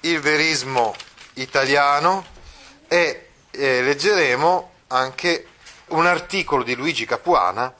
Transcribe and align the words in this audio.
Il 0.00 0.20
verismo 0.20 0.94
italiano 1.34 2.24
e 2.86 3.30
eh, 3.50 3.82
leggeremo 3.82 4.72
anche 4.88 5.46
un 5.88 6.06
articolo 6.06 6.62
di 6.62 6.74
Luigi 6.74 7.04
Capuana 7.04 7.74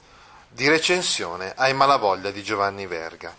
di 0.49 0.67
recensione 0.67 1.53
ai 1.55 1.73
Malavoglia 1.73 2.31
di 2.31 2.43
Giovanni 2.43 2.87
Verga. 2.87 3.33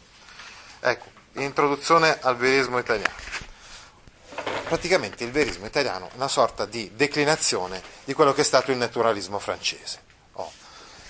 Ecco, 0.80 1.06
introduzione 1.34 2.18
al 2.20 2.36
verismo 2.36 2.78
italiano. 2.78 3.14
Praticamente 4.64 5.24
il 5.24 5.30
verismo 5.30 5.66
italiano 5.66 6.06
è 6.06 6.14
una 6.14 6.28
sorta 6.28 6.64
di 6.64 6.92
declinazione 6.94 7.82
di 8.04 8.14
quello 8.14 8.32
che 8.32 8.42
è 8.42 8.44
stato 8.44 8.70
il 8.70 8.76
naturalismo 8.76 9.38
francese. 9.38 10.00
Oh. 10.34 10.50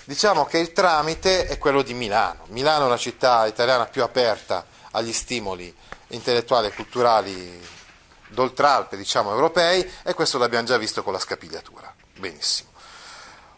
Diciamo 0.03 0.45
che 0.45 0.57
il 0.57 0.73
tramite 0.73 1.45
è 1.45 1.57
quello 1.57 1.83
di 1.83 1.93
Milano. 1.93 2.45
Milano 2.47 2.87
è 2.87 2.89
la 2.89 2.97
città 2.97 3.45
italiana 3.45 3.85
più 3.85 4.03
aperta 4.03 4.65
agli 4.91 5.13
stimoli 5.13 5.73
intellettuali 6.07 6.67
e 6.67 6.73
culturali 6.73 7.67
d'oltralpe, 8.27 8.97
diciamo, 8.97 9.31
europei, 9.31 9.89
e 10.03 10.13
questo 10.13 10.37
l'abbiamo 10.37 10.65
già 10.65 10.77
visto 10.77 11.03
con 11.03 11.13
la 11.13 11.19
scapigliatura. 11.19 11.93
Benissimo. 12.17 12.69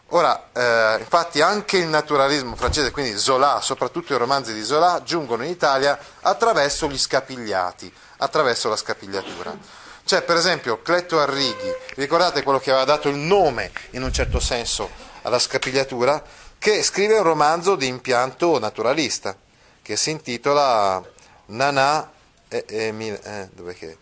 Ora, 0.08 0.50
eh, 0.52 0.98
infatti, 1.00 1.40
anche 1.40 1.78
il 1.78 1.86
naturalismo 1.86 2.54
francese, 2.56 2.90
quindi 2.90 3.18
Zola, 3.18 3.60
soprattutto 3.60 4.14
i 4.14 4.18
romanzi 4.18 4.52
di 4.52 4.62
Zola, 4.62 5.02
giungono 5.02 5.44
in 5.44 5.50
Italia 5.50 5.98
attraverso 6.20 6.88
gli 6.88 6.98
scapigliati, 6.98 7.92
attraverso 8.18 8.68
la 8.68 8.76
scapigliatura. 8.76 9.56
C'è 10.04 10.22
per 10.22 10.36
esempio 10.36 10.82
Cletto 10.82 11.18
Arrighi, 11.18 11.74
ricordate 11.94 12.42
quello 12.42 12.60
che 12.60 12.70
aveva 12.70 12.84
dato 12.84 13.08
il 13.08 13.16
nome, 13.16 13.72
in 13.90 14.02
un 14.02 14.12
certo 14.12 14.38
senso, 14.38 14.90
alla 15.22 15.38
scapigliatura, 15.38 16.22
che 16.58 16.82
scrive 16.82 17.16
un 17.16 17.24
romanzo 17.24 17.74
di 17.74 17.86
impianto 17.86 18.58
naturalista, 18.58 19.34
che 19.82 19.96
si 19.96 20.10
intitola 20.10 21.02
Nanà 21.46 22.10
e, 22.48 22.64
e 22.68 23.20
eh, 23.22 23.48
dov'è 23.52 23.74
che? 23.74 23.98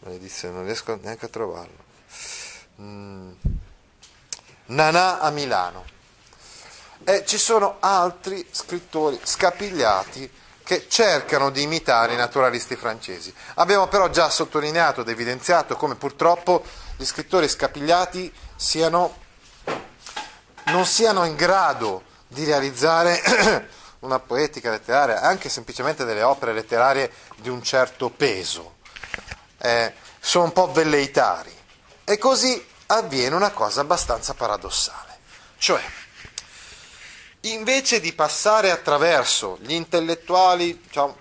Maledizione, 0.00 0.54
non 0.54 0.64
riesco 0.64 0.98
neanche 1.02 1.26
a 1.26 1.28
trovarlo. 1.28 1.84
Mm. 2.80 3.32
Nanà 4.66 5.20
a 5.20 5.30
Milano. 5.30 5.84
E 7.04 7.24
ci 7.24 7.38
sono 7.38 7.76
altri 7.80 8.46
scrittori 8.50 9.18
scapigliati 9.22 10.30
che 10.66 10.88
cercano 10.88 11.50
di 11.50 11.62
imitare 11.62 12.14
i 12.14 12.16
naturalisti 12.16 12.74
francesi. 12.74 13.32
Abbiamo 13.54 13.86
però 13.86 14.10
già 14.10 14.28
sottolineato 14.28 15.02
ed 15.02 15.08
evidenziato 15.08 15.76
come 15.76 15.94
purtroppo 15.94 16.64
gli 16.96 17.04
scrittori 17.04 17.48
scapigliati 17.48 18.32
siano, 18.56 19.16
non 20.64 20.84
siano 20.84 21.24
in 21.24 21.36
grado 21.36 22.02
di 22.26 22.44
realizzare 22.44 23.22
una 24.00 24.18
poetica 24.18 24.70
letteraria, 24.70 25.20
anche 25.20 25.48
semplicemente 25.48 26.04
delle 26.04 26.22
opere 26.22 26.52
letterarie 26.52 27.10
di 27.36 27.48
un 27.48 27.62
certo 27.62 28.10
peso. 28.10 28.76
Eh, 29.58 29.92
sono 30.20 30.44
un 30.44 30.52
po' 30.52 30.70
velleitari. 30.70 31.54
E 32.04 32.18
così 32.18 32.64
avviene 32.86 33.34
una 33.34 33.50
cosa 33.50 33.80
abbastanza 33.80 34.34
paradossale. 34.34 35.18
Cioè, 35.58 35.82
invece 37.42 38.00
di 38.00 38.12
passare 38.12 38.70
attraverso 38.70 39.58
gli 39.60 39.72
intellettuali, 39.72 40.80
diciamo, 40.82 41.16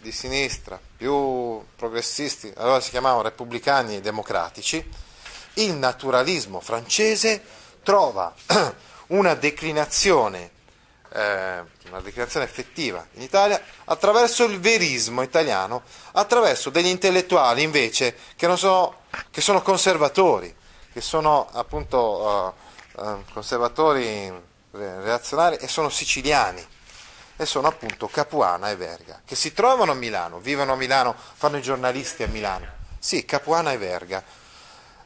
di 0.00 0.12
sinistra, 0.12 0.80
più 0.96 1.62
progressisti, 1.76 2.52
allora 2.56 2.80
si 2.80 2.90
chiamavano 2.90 3.22
repubblicani 3.22 3.96
e 3.96 4.00
democratici, 4.00 4.84
il 5.54 5.74
naturalismo 5.74 6.60
francese 6.60 7.42
trova 7.82 8.34
una 9.08 9.34
declinazione, 9.34 10.50
eh, 11.16 11.64
una 11.88 12.00
declinazione 12.00 12.44
effettiva 12.44 13.04
in 13.14 13.22
Italia 13.22 13.60
attraverso 13.84 14.44
il 14.44 14.60
verismo 14.60 15.22
italiano, 15.22 15.82
attraverso 16.12 16.68
degli 16.68 16.88
intellettuali 16.88 17.62
invece 17.62 18.14
che, 18.36 18.54
sono, 18.56 19.04
che 19.30 19.40
sono 19.40 19.62
conservatori, 19.62 20.54
che 20.92 21.00
sono 21.00 21.48
appunto 21.52 22.54
uh, 22.94 23.02
uh, 23.02 23.24
conservatori 23.32 24.30
reazionari 24.72 25.56
e 25.56 25.68
sono 25.68 25.88
siciliani 25.88 26.64
e 27.38 27.46
sono 27.46 27.68
appunto 27.68 28.08
Capuana 28.08 28.70
e 28.70 28.76
Verga, 28.76 29.22
che 29.24 29.36
si 29.36 29.54
trovano 29.54 29.92
a 29.92 29.94
Milano, 29.94 30.38
vivono 30.38 30.72
a 30.72 30.76
Milano, 30.76 31.14
fanno 31.34 31.56
i 31.56 31.62
giornalisti 31.62 32.24
a 32.24 32.28
Milano. 32.28 32.66
Sì, 32.98 33.24
Capuana 33.24 33.72
e 33.72 33.78
Verga 33.78 34.22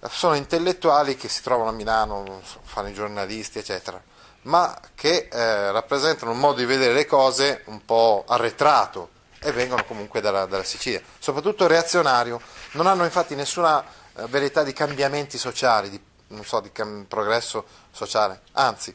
sono 0.08 0.34
intellettuali 0.34 1.16
che 1.16 1.28
si 1.28 1.42
trovano 1.42 1.70
a 1.70 1.72
Milano, 1.72 2.40
fanno 2.62 2.88
i 2.88 2.94
giornalisti, 2.94 3.58
eccetera, 3.58 4.02
ma 4.42 4.78
che 4.94 5.28
eh, 5.30 5.70
rappresentano 5.70 6.30
un 6.30 6.38
modo 6.38 6.58
di 6.58 6.64
vedere 6.64 6.92
le 6.94 7.06
cose 7.06 7.62
un 7.66 7.84
po' 7.84 8.24
arretrato 8.26 9.10
e 9.40 9.52
vengono 9.52 9.84
comunque 9.84 10.20
dalla, 10.20 10.46
dalla 10.46 10.64
Sicilia, 10.64 11.00
soprattutto 11.18 11.66
reazionario, 11.66 12.40
non 12.72 12.86
hanno 12.86 13.04
infatti 13.04 13.34
nessuna 13.34 13.82
eh, 13.82 14.26
verità 14.26 14.62
di 14.62 14.72
cambiamenti 14.72 15.38
sociali, 15.38 15.90
di, 15.90 16.00
so, 16.42 16.60
di 16.60 16.70
cam- 16.72 17.04
progresso 17.04 17.64
sociale, 17.90 18.42
anzi, 18.52 18.94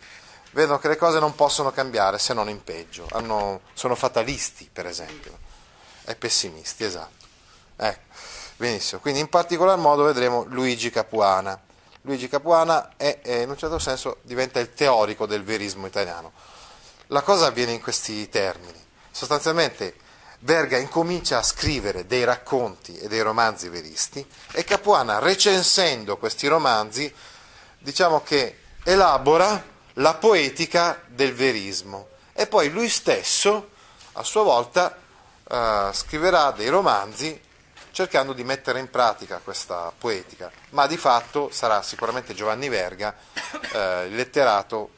vedono 0.52 0.80
che 0.80 0.88
le 0.88 0.98
cose 0.98 1.20
non 1.20 1.36
possono 1.36 1.72
cambiare 1.72 2.18
se 2.18 2.34
non 2.34 2.50
in 2.50 2.64
peggio, 2.64 3.08
Hanno, 3.12 3.62
sono 3.74 3.96
fatalisti 3.96 4.70
per 4.72 4.86
esempio, 4.86 5.38
e 6.06 6.16
pessimisti, 6.16 6.84
esatto. 6.84 7.26
Ecco, 7.76 8.14
benissimo, 8.58 9.02
quindi 9.02 9.20
in 9.20 9.30
particolar 9.30 9.78
modo 9.78 10.04
vedremo 10.04 10.46
Luigi 10.48 10.90
Capuana. 10.90 11.60
Luigi 12.06 12.30
Capuana 12.30 12.94
è, 12.98 13.20
è, 13.22 13.42
in 13.42 13.50
un 13.50 13.58
certo 13.58 13.80
senso 13.80 14.18
diventa 14.22 14.60
il 14.60 14.74
teorico 14.74 15.26
del 15.26 15.44
verismo 15.44 15.88
italiano. 15.88 16.32
La 17.08 17.22
cosa 17.22 17.48
avviene 17.48 17.74
in 17.74 17.82
questi 17.82 18.30
termini. 18.30 18.84
Sostanzialmente 19.12 19.96
Verga 20.46 20.78
incomincia 20.78 21.40
a 21.40 21.44
scrivere 21.44 22.06
dei 22.06 22.24
racconti 22.24 22.96
e 23.00 23.08
dei 23.08 23.22
romanzi 23.22 23.68
veristi 23.68 24.24
e 24.52 24.64
Capuana, 24.64 25.18
recensendo 25.18 26.18
questi 26.18 26.46
romanzi, 26.46 27.12
diciamo 27.80 28.22
che 28.22 28.60
elabora 28.84 29.64
la 29.94 30.14
poetica 30.14 31.02
del 31.08 31.34
verismo 31.34 32.10
e 32.34 32.46
poi 32.46 32.70
lui 32.70 32.90
stesso, 32.90 33.70
a 34.14 34.24
sua 34.24 34.44
volta, 34.44 34.96
eh, 35.50 35.90
scriverà 35.94 36.52
dei 36.52 36.68
romanzi 36.68 37.42
cercando 37.96 38.34
di 38.34 38.44
mettere 38.44 38.80
in 38.80 38.90
pratica 38.90 39.40
questa 39.42 39.90
poetica, 39.98 40.52
ma 40.72 40.86
di 40.86 40.98
fatto 40.98 41.50
sarà 41.50 41.82
sicuramente 41.82 42.34
Giovanni 42.34 42.68
Verga, 42.68 43.16
eh, 43.72 44.08
il 44.08 44.16
letterato 44.16 44.90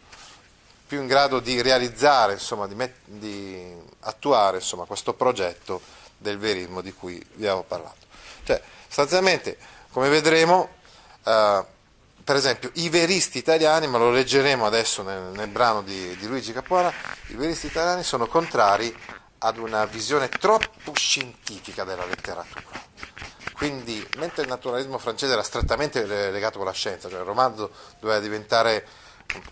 più 0.88 1.00
in 1.02 1.06
grado 1.06 1.40
di 1.40 1.62
realizzare, 1.62 2.34
insomma, 2.34 2.66
di, 2.66 2.74
met- 2.74 2.98
di 3.06 3.72
attuare 4.00 4.58
insomma, 4.58 4.86
questo 4.86 5.14
progetto 5.14 5.80
del 6.18 6.40
verismo 6.40 6.82
di 6.82 6.92
cui 6.92 7.24
vi 7.34 7.46
avevo 7.46 7.62
parlato. 7.62 8.08
Cioè, 8.44 8.60
sostanzialmente, 8.88 9.60
come 9.92 10.10
vedremo, 10.10 10.68
eh, 11.24 11.64
per 12.24 12.36
esempio, 12.36 12.72
i 12.74 12.90
veristi 12.90 13.38
italiani, 13.38 13.86
ma 13.86 14.00
lo 14.00 14.10
leggeremo 14.10 14.66
adesso 14.66 15.04
nel, 15.04 15.22
nel 15.36 15.50
brano 15.50 15.84
di, 15.84 16.16
di, 16.18 16.26
Luigi 16.26 16.52
Capuana, 16.52 16.92
i 17.28 17.36
veristi 17.36 17.68
italiani 17.68 18.02
sono 18.02 18.26
contrari 18.26 18.92
ad 19.40 19.58
una 19.58 19.86
visione 19.86 20.30
troppo 20.30 20.94
scientifica 20.96 21.84
della 21.84 22.06
letteratura. 22.06 22.86
Quindi, 23.54 24.08
mentre 24.18 24.44
il 24.44 24.50
naturalismo 24.50 24.98
francese 24.98 25.34
era 25.34 25.42
strettamente 25.42 26.06
legato 26.06 26.58
con 26.58 26.68
la 26.68 26.74
scienza, 26.74 27.10
cioè 27.10 27.20
il 27.20 27.26
romanzo 27.26 27.72
doveva 28.00 28.20
diventare 28.20 28.88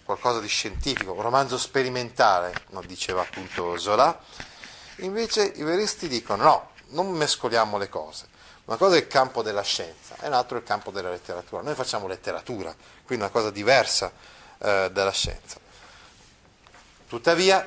qualcosa 0.04 0.40
di 0.40 0.48
scientifico, 0.48 1.14
un 1.14 1.22
romanzo 1.22 1.58
sperimentale, 1.58 2.54
no, 2.70 2.82
diceva 2.82 3.22
appunto 3.22 3.78
Zola, 3.78 4.18
invece 4.98 5.44
i 5.44 5.64
veristi 5.64 6.08
dicono 6.08 6.44
no, 6.44 6.70
non 6.90 7.10
mescoliamo 7.12 7.78
le 7.78 7.90
cose. 7.90 8.28
Una 8.66 8.78
cosa 8.78 8.96
è 8.96 9.00
il 9.00 9.08
campo 9.08 9.42
della 9.44 9.62
scienza 9.62 10.16
e 10.22 10.28
un 10.28 10.34
altro 10.34 10.58
è 10.58 10.60
il 10.62 10.66
campo 10.66 10.92
della 10.92 11.10
letteratura. 11.10 11.62
Noi 11.62 11.76
facciamo 11.76 12.08
letteratura, 12.08 12.76
quindi 13.06 13.24
una 13.26 13.34
cosa 13.34 13.52
diversa 13.52 14.12
eh, 14.60 14.90
dalla 14.92 15.12
scienza. 15.12 15.58
Tuttavia 17.08 17.66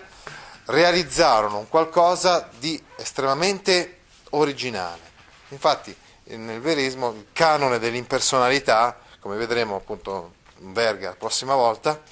realizzarono 0.68 1.58
un 1.58 1.68
qualcosa 1.68 2.48
di 2.58 2.82
estremamente 2.96 4.00
originale. 4.30 5.00
Infatti 5.48 5.94
nel 6.24 6.60
verismo 6.60 7.10
il 7.10 7.26
canone 7.32 7.78
dell'impersonalità, 7.78 8.98
come 9.20 9.36
vedremo 9.36 9.76
appunto 9.76 10.34
Verga 10.60 11.10
la 11.10 11.14
prossima 11.14 11.54
volta, 11.54 12.02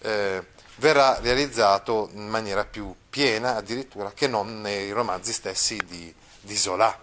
eh, 0.00 0.44
verrà 0.76 1.18
realizzato 1.20 2.10
in 2.14 2.28
maniera 2.28 2.64
più 2.64 2.92
piena 3.08 3.56
addirittura 3.56 4.12
che 4.12 4.26
non 4.26 4.60
nei 4.60 4.90
romanzi 4.90 5.32
stessi 5.32 5.80
di, 5.86 6.12
di 6.40 6.56
Zola. 6.56 6.98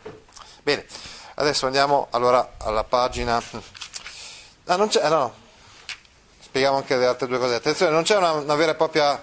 Bene, 0.61 0.85
adesso 1.35 1.65
andiamo 1.65 2.07
allora 2.11 2.55
alla 2.57 2.83
pagina... 2.83 3.41
Ah, 4.65 4.75
non 4.75 4.89
c'è... 4.89 5.01
Ah, 5.01 5.09
no, 5.09 5.33
spieghiamo 6.39 6.77
anche 6.77 6.95
le 6.95 7.05
altre 7.05 7.27
due 7.27 7.39
cose. 7.39 7.55
Attenzione, 7.55 7.91
non 7.91 8.03
c'è 8.03 8.15
una, 8.15 8.33
una, 8.33 8.55
vera, 8.55 8.71
e 8.71 8.75
propria, 8.75 9.13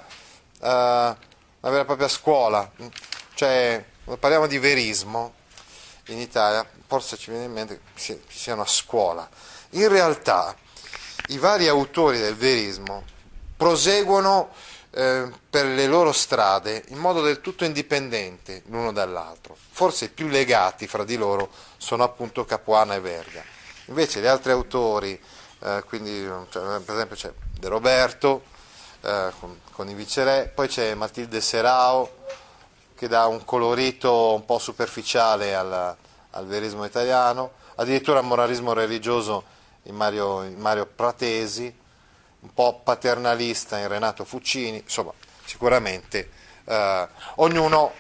uh, 0.59 1.17
una 1.61 1.73
vera 1.73 1.83
e 1.83 1.87
propria 1.87 2.09
scuola, 2.09 2.71
cioè, 3.35 3.85
parliamo 4.19 4.47
di 4.47 4.59
verismo 4.59 5.35
in 6.07 6.19
Italia, 6.19 6.67
forse 6.87 7.17
ci 7.17 7.31
viene 7.31 7.45
in 7.47 7.53
mente 7.53 7.81
che 7.95 8.23
ci 8.29 8.39
sia 8.39 8.55
una 8.55 8.67
scuola. 8.67 9.29
In 9.71 9.89
realtà 9.89 10.57
i 11.29 11.39
vari 11.39 11.69
autori 11.69 12.19
del 12.19 12.35
verismo 12.35 13.05
proseguono 13.57 14.53
eh, 14.93 15.31
per 15.49 15.67
le 15.67 15.87
loro 15.87 16.13
strade 16.13 16.83
in 16.89 16.99
modo 16.99 17.21
del 17.21 17.41
tutto 17.41 17.65
indipendente 17.65 18.63
l'uno 18.67 18.91
dall'altro. 18.91 19.55
Forse 19.71 20.07
i 20.07 20.09
più 20.09 20.29
legati 20.29 20.87
fra 20.87 21.05
di 21.05 21.17
loro 21.17 21.51
sono 21.77 22.03
appunto 22.03 22.47
Capuana 22.47 22.95
e 22.95 23.01
Verga. 23.01 23.45
Invece 23.87 24.21
gli 24.21 24.27
altri 24.27 24.51
autori, 24.51 25.21
eh, 25.61 25.85
quindi 25.87 26.27
cioè, 26.49 26.81
per 26.81 26.95
esempio 26.95 27.17
c'è 27.17 27.33
De 27.59 27.69
Roberto 27.69 28.59
eh, 29.03 29.33
con, 29.39 29.61
con, 29.73 29.89
i 29.89 29.95
Viceré, 29.95 30.51
poi 30.55 30.69
c'è 30.69 30.95
Matilde 30.95 31.41
Serao 31.41 32.19
che 32.95 33.09
dà 33.09 33.27
un 33.27 33.45
colorito 33.45 34.35
un 34.35 34.45
po' 34.45 34.59
superficiale 34.59 35.55
al, 35.55 35.97
al 36.31 36.47
verismo 36.47 36.85
italiano, 36.85 37.53
addirittura 37.77 38.21
moralismo 38.21 38.73
religioso 38.75 39.45
in 39.85 39.95
Mario, 39.95 40.43
in 40.43 40.59
Mario 40.59 40.87
Pratesi, 40.87 41.75
un 42.41 42.55
po' 42.55 42.81
paternalista 42.83 43.79
in 43.79 43.89
Renato 43.89 44.25
Fuccini, 44.25 44.79
insomma, 44.79 45.13
sicuramente 45.45 46.31
eh, 46.65 47.09
ognuno, 47.37 47.93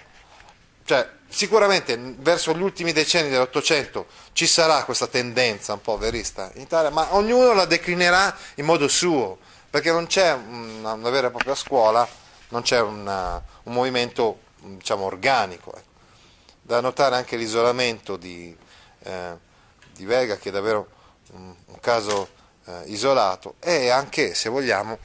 cioè, 0.84 1.08
sicuramente 1.28 1.98
verso 2.18 2.54
gli 2.54 2.62
ultimi 2.62 2.92
decenni 2.92 3.30
dell'Ottocento 3.30 4.06
ci 4.32 4.46
sarà 4.46 4.84
questa 4.84 5.06
tendenza 5.06 5.72
un 5.72 5.80
po' 5.80 5.98
verista 5.98 6.50
in 6.54 6.62
Italia, 6.62 6.90
ma 6.90 7.14
ognuno 7.14 7.52
la 7.52 7.64
declinerà 7.64 8.34
in 8.56 8.64
modo 8.64 8.88
suo, 8.88 9.38
perché 9.70 9.92
non 9.92 10.06
c'è 10.06 10.32
una, 10.32 10.92
una 10.92 11.10
vera 11.10 11.28
e 11.28 11.30
propria 11.30 11.54
scuola, 11.54 12.06
non 12.48 12.62
c'è 12.62 12.80
una, 12.80 13.40
un 13.62 13.72
movimento 13.72 14.40
diciamo, 14.58 15.04
organico. 15.04 15.72
Ecco. 15.74 15.88
Da 16.62 16.80
notare 16.80 17.16
anche 17.16 17.36
l'isolamento 17.36 18.16
di, 18.16 18.56
eh, 19.04 19.36
di 19.94 20.04
Vega, 20.04 20.36
che 20.36 20.48
è 20.48 20.52
davvero 20.52 20.88
un, 21.32 21.54
un 21.66 21.80
caso 21.80 22.28
eh, 22.64 22.82
isolato 22.86 23.54
e 23.60 23.88
anche, 23.90 24.34
se 24.34 24.48
vogliamo, 24.48 24.98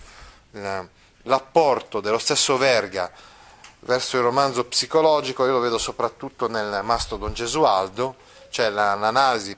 l'apporto 1.23 2.00
dello 2.00 2.17
stesso 2.17 2.57
Verga 2.57 3.12
verso 3.81 4.17
il 4.17 4.23
romanzo 4.23 4.65
psicologico, 4.65 5.45
io 5.45 5.51
lo 5.51 5.59
vedo 5.59 5.77
soprattutto 5.77 6.47
nel 6.47 6.81
Mastro 6.83 7.17
Don 7.17 7.33
Gesualdo, 7.33 8.15
cioè 8.50 8.69
l'analisi 8.69 9.56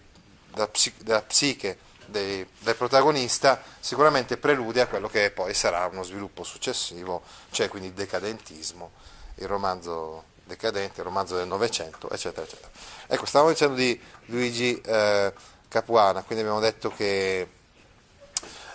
della 1.03 1.21
psiche 1.21 1.77
dei, 2.07 2.47
del 2.59 2.75
protagonista 2.75 3.61
sicuramente 3.79 4.37
prelude 4.37 4.81
a 4.81 4.87
quello 4.87 5.07
che 5.07 5.31
poi 5.31 5.53
sarà 5.53 5.85
uno 5.85 6.03
sviluppo 6.03 6.43
successivo, 6.43 7.23
cioè 7.51 7.67
quindi 7.67 7.89
il 7.89 7.93
decadentismo, 7.93 8.91
il 9.35 9.47
romanzo 9.47 10.35
decadente, 10.43 11.01
il 11.01 11.05
romanzo 11.05 11.35
del 11.35 11.47
Novecento, 11.47 12.09
eccetera, 12.09 12.45
eccetera. 12.45 12.69
Ecco, 13.07 13.25
stavamo 13.25 13.51
dicendo 13.51 13.75
di 13.75 13.99
Luigi 14.25 14.79
eh, 14.81 15.33
Capuana, 15.67 16.23
quindi 16.23 16.43
abbiamo 16.43 16.61
detto 16.61 16.89
che 16.89 17.47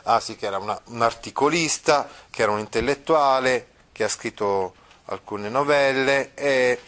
ah 0.05 0.21
sì, 0.21 0.37
che 0.37 0.47
era 0.47 0.59
una, 0.59 0.79
un 0.87 1.03
articolista, 1.03 2.09
che 2.31 2.43
era 2.43 2.53
un 2.53 2.59
intellettuale, 2.59 3.69
che 3.93 4.05
ha 4.05 4.09
scritto 4.09 4.75
alcune 5.07 5.49
novelle 5.49 6.33
e, 6.35 6.81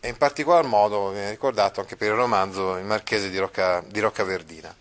e 0.00 0.08
in 0.08 0.16
particolar 0.16 0.64
modo 0.64 1.10
viene 1.10 1.30
ricordato 1.30 1.80
anche 1.80 1.96
per 1.96 2.08
il 2.08 2.14
romanzo 2.14 2.76
Il 2.76 2.84
Marchese 2.84 3.30
di 3.30 3.38
Rocca, 3.38 3.82
di 3.86 4.00
Rocca 4.00 4.24
Verdina. 4.24 4.74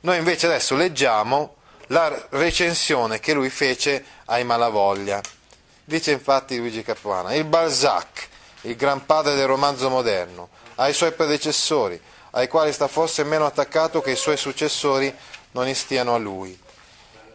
Noi 0.00 0.18
invece 0.18 0.46
adesso 0.46 0.74
leggiamo 0.74 1.56
la 1.88 2.26
recensione 2.30 3.20
che 3.20 3.32
lui 3.32 3.50
fece 3.50 4.04
ai 4.26 4.44
Malavoglia. 4.44 5.20
Dice 5.84 6.12
infatti 6.12 6.58
Luigi 6.58 6.82
Capuana, 6.82 7.34
il 7.34 7.44
Balzac, 7.44 8.28
il 8.62 8.76
gran 8.76 9.06
padre 9.06 9.34
del 9.34 9.46
romanzo 9.46 9.88
moderno, 9.88 10.50
ai 10.76 10.92
suoi 10.92 11.12
predecessori, 11.12 12.00
ai 12.32 12.48
quali 12.48 12.72
sta 12.72 12.88
forse 12.88 13.24
meno 13.24 13.46
attaccato 13.46 14.00
che 14.00 14.10
i 14.10 14.16
suoi 14.16 14.36
successori 14.36 15.14
non 15.52 15.66
istiano 15.66 16.14
a 16.14 16.18
lui 16.18 16.66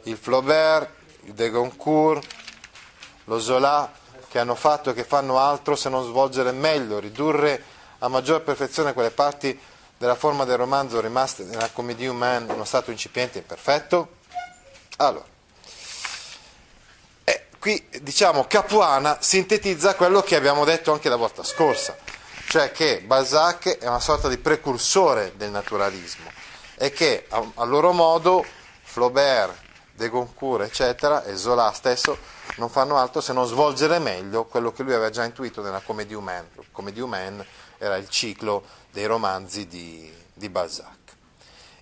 il 0.03 0.17
Flaubert, 0.17 0.89
il 1.25 1.33
De 1.33 1.49
Goncourt, 1.49 2.25
lo 3.25 3.39
Zola, 3.39 3.91
che 4.27 4.39
hanno 4.39 4.55
fatto 4.55 4.89
e 4.89 4.93
che 4.93 5.03
fanno 5.03 5.37
altro 5.37 5.75
se 5.75 5.89
non 5.89 6.03
svolgere 6.03 6.51
meglio, 6.51 6.99
ridurre 6.99 7.63
a 7.99 8.07
maggior 8.07 8.41
perfezione 8.41 8.93
quelle 8.93 9.11
parti 9.11 9.57
della 10.03 10.15
forma 10.15 10.43
del 10.43 10.57
romanzo 10.57 10.99
rimaste 10.99 11.45
nella 11.45 11.69
Comédie 11.69 12.09
Humaine 12.09 12.43
in 12.47 12.55
uno 12.55 12.65
stato 12.65 12.91
incipiente 12.91 13.37
e 13.37 13.41
imperfetto? 13.41 14.15
Allora, 14.97 15.23
eh, 17.23 17.45
qui 17.57 17.87
diciamo 18.01 18.43
Capuana 18.43 19.19
sintetizza 19.21 19.95
quello 19.95 20.21
che 20.21 20.35
abbiamo 20.35 20.65
detto 20.65 20.91
anche 20.91 21.07
la 21.07 21.15
volta 21.15 21.41
scorsa, 21.43 21.95
cioè 22.49 22.73
che 22.73 22.99
Balzac 22.99 23.77
è 23.77 23.87
una 23.87 24.01
sorta 24.01 24.27
di 24.27 24.37
precursore 24.37 25.37
del 25.37 25.51
naturalismo 25.51 26.29
e 26.75 26.91
che 26.91 27.25
a, 27.29 27.41
a 27.55 27.63
loro 27.63 27.93
modo 27.93 28.45
Flaubert, 28.81 29.55
De 29.93 30.09
Goncourt, 30.09 30.65
eccetera, 30.65 31.23
e 31.23 31.37
Zola 31.37 31.71
stesso 31.71 32.17
non 32.57 32.69
fanno 32.69 32.97
altro 32.97 33.21
se 33.21 33.31
non 33.31 33.47
svolgere 33.47 33.99
meglio 33.99 34.43
quello 34.43 34.73
che 34.73 34.83
lui 34.83 34.91
aveva 34.91 35.09
già 35.09 35.23
intuito 35.23 35.61
nella 35.61 35.79
Comédie 35.79 36.17
Humaine. 36.17 36.49
Comédie 36.73 37.01
Humaine 37.01 37.45
era 37.77 37.95
il 37.95 38.09
ciclo 38.09 38.81
dei 38.93 39.05
romanzi 39.07 39.67
di, 39.67 40.09
di 40.33 40.49
Balzac. 40.49 40.97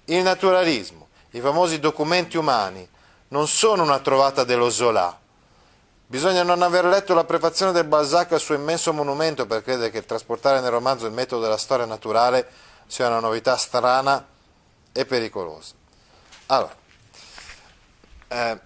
Il 0.05 0.23
naturalismo, 0.23 1.09
i 1.31 1.41
famosi 1.41 1.79
documenti 1.79 2.37
umani, 2.37 2.87
non 3.27 3.47
sono 3.47 3.83
una 3.83 3.99
trovata 3.99 4.45
dello 4.45 4.69
Zola. 4.69 5.19
Bisogna 6.07 6.43
non 6.43 6.61
aver 6.61 6.85
letto 6.85 7.13
la 7.13 7.25
prefazione 7.25 7.73
del 7.73 7.83
Balzac 7.83 8.31
al 8.31 8.39
suo 8.39 8.55
immenso 8.55 8.93
monumento 8.93 9.45
per 9.45 9.61
credere 9.61 9.91
che 9.91 10.05
trasportare 10.05 10.61
nel 10.61 10.71
romanzo 10.71 11.05
il 11.05 11.13
metodo 11.13 11.41
della 11.41 11.57
storia 11.57 11.85
naturale 11.85 12.49
sia 12.87 13.07
una 13.07 13.19
novità 13.19 13.57
strana 13.57 14.25
e 14.93 15.05
pericolosa. 15.05 15.73
Allora, 16.47 16.75
eh, 18.27 18.59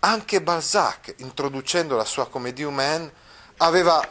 anche 0.00 0.42
Balzac, 0.42 1.14
introducendo 1.18 1.96
la 1.96 2.04
sua 2.04 2.28
Comédie 2.28 2.64
Humaine, 2.64 3.12
aveva 3.58 4.02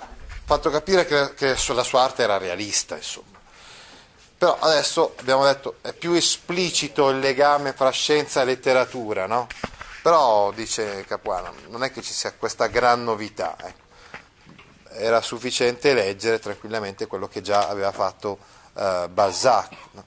fatto 0.45 0.69
capire 0.69 1.05
che, 1.05 1.33
che 1.33 1.55
la 1.73 1.83
sua 1.83 2.03
arte 2.03 2.23
era 2.23 2.37
realista, 2.37 2.95
insomma. 2.95 3.37
Però 4.39 4.57
adesso 4.57 5.15
abbiamo 5.19 5.43
detto 5.43 5.79
è 5.81 5.91
più 5.91 6.13
esplicito 6.13 7.09
il 7.09 7.19
legame 7.19 7.73
fra 7.73 7.89
scienza 7.89 8.41
e 8.41 8.45
letteratura, 8.45 9.27
no? 9.27 9.47
Però, 10.01 10.51
dice 10.51 11.03
Capuano, 11.05 11.53
non 11.67 11.83
è 11.83 11.91
che 11.91 12.01
ci 12.01 12.13
sia 12.13 12.31
questa 12.31 12.67
gran 12.67 13.03
novità. 13.03 13.57
Ecco. 13.59 13.87
Era 14.91 15.19
sufficiente 15.19 15.93
leggere 15.93 16.39
tranquillamente 16.39 17.05
quello 17.05 17.27
che 17.27 17.41
già 17.41 17.67
aveva 17.67 17.91
fatto 17.91 18.37
eh, 18.75 19.09
Balzac. 19.11 19.75
No? 19.91 20.05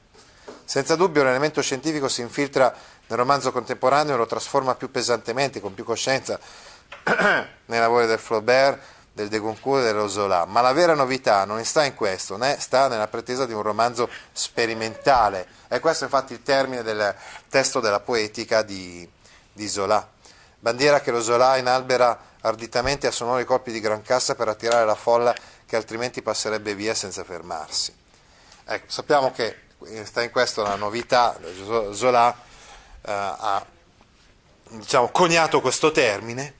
Senza 0.65 0.97
dubbio 0.97 1.23
l'elemento 1.23 1.61
scientifico 1.61 2.09
si 2.09 2.23
infiltra 2.23 2.75
nel 3.09 3.19
romanzo 3.19 3.53
contemporaneo 3.53 4.17
lo 4.17 4.25
trasforma 4.25 4.75
più 4.77 4.91
pesantemente, 4.91 5.61
con 5.61 5.75
più 5.75 5.85
coscienza, 5.85 6.41
nei 7.67 7.79
lavori 7.79 8.07
del 8.07 8.19
Flaubert, 8.19 8.81
del 9.13 9.29
De 9.29 9.39
Goncourt 9.39 9.83
e 9.83 9.87
dello 9.87 10.09
Zola. 10.09 10.45
Ma 10.45 10.61
la 10.61 10.73
vera 10.73 10.95
novità 10.95 11.45
non 11.45 11.63
sta 11.65 11.85
in 11.85 11.95
questo, 11.95 12.37
né 12.37 12.59
sta 12.59 12.89
nella 12.89 13.09
pretesa 13.09 13.47
di 13.47 13.53
un 13.53 13.63
romanzo 13.63 14.09
sperimentale. 14.33 15.47
E 15.69 15.81
questo 15.81 16.05
è 16.05 16.07
infatti 16.07 16.33
il 16.33 16.43
termine 16.43 16.83
del 16.83 17.15
testo 17.49 17.81
della 17.81 18.01
poetica 18.01 18.63
di, 18.63 19.09
di 19.53 19.69
Zola. 19.69 20.09
Bandiera 20.59 21.01
che 21.01 21.11
lo 21.11 21.23
Zola 21.23 21.57
inalbera 21.57 22.31
arditamente 22.41 23.07
a 23.07 23.11
sonori 23.11 23.45
colpi 23.45 23.73
di 23.73 23.81
gran 23.81 24.03
cassa 24.03 24.35
per 24.35 24.49
attirare 24.49 24.85
la 24.85 24.95
folla 24.95 25.35
che 25.67 25.77
altrimenti 25.77 26.23
passerebbe 26.23 26.75
via 26.75 26.95
senza 26.95 27.25
fermarsi. 27.25 27.95
Ecco, 28.65 28.91
sappiamo 28.91 29.33
che 29.33 29.57
sta 30.05 30.23
in 30.23 30.31
questo 30.31 30.63
la 30.63 30.77
novità, 30.77 31.37
Zola 31.93 32.31
eh, 32.33 33.11
ha 33.11 33.65
diciamo, 34.69 35.09
coniato 35.11 35.61
questo 35.61 35.91
termine, 35.91 36.55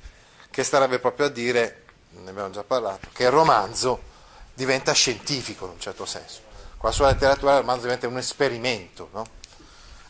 che 0.51 0.65
starebbe 0.65 0.99
proprio 0.99 1.27
a 1.27 1.29
dire, 1.31 1.82
ne 2.13 2.31
abbiamo 2.31 2.51
già 2.51 2.63
parlato, 2.63 3.09
che 3.13 3.25
il 3.25 3.31
romanzo 3.31 4.11
diventa 4.55 4.93
scientifico 4.93 5.65
in 5.67 5.73
un 5.73 5.81
certo 5.81 6.05
senso. 6.05 6.41
Con 6.77 6.91
la 6.91 6.95
sua 6.95 7.07
letteratura 7.09 7.53
il 7.53 7.61
romanzo 7.61 7.83
diventa 7.83 8.09
un 8.09 8.19
esperimento, 8.19 9.09
no? 9.13 9.27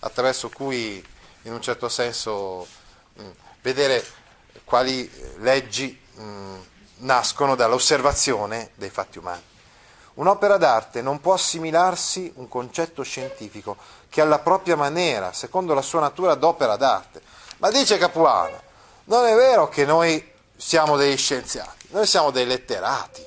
attraverso 0.00 0.49
cui 0.49 1.04
in 1.42 1.52
un 1.52 1.61
certo 1.61 1.88
senso 1.88 2.66
mh, 3.14 3.23
vedere 3.62 4.04
quali 4.64 5.11
leggi 5.38 6.00
mh, 6.14 6.56
nascono 6.99 7.54
dall'osservazione 7.54 8.71
dei 8.75 8.90
fatti 8.90 9.18
umani. 9.18 9.42
Un'opera 10.14 10.59
d'arte 10.59 11.00
non 11.00 11.21
può 11.21 11.32
assimilarsi 11.32 12.30
un 12.37 12.49
concetto 12.49 13.02
scientifico 13.02 13.76
che 14.11 14.21
alla 14.21 14.40
propria 14.40 14.76
maniera, 14.76 15.32
secondo 15.32 15.73
la 15.73 15.80
sua 15.80 16.00
natura 16.00 16.35
d'opera 16.35 16.76
d'arte. 16.76 17.23
Ma 17.59 17.71
dice 17.71 17.97
Capuano, 17.97 18.61
non 19.04 19.26
è 19.26 19.35
vero 19.35 19.68
che 19.68 19.87
noi 19.87 20.30
siamo 20.54 20.97
degli 20.97 21.16
scienziati, 21.16 21.81
noi 21.92 22.06
siamo 22.06 22.30
dei 22.30 22.46
letterati, 22.46 23.25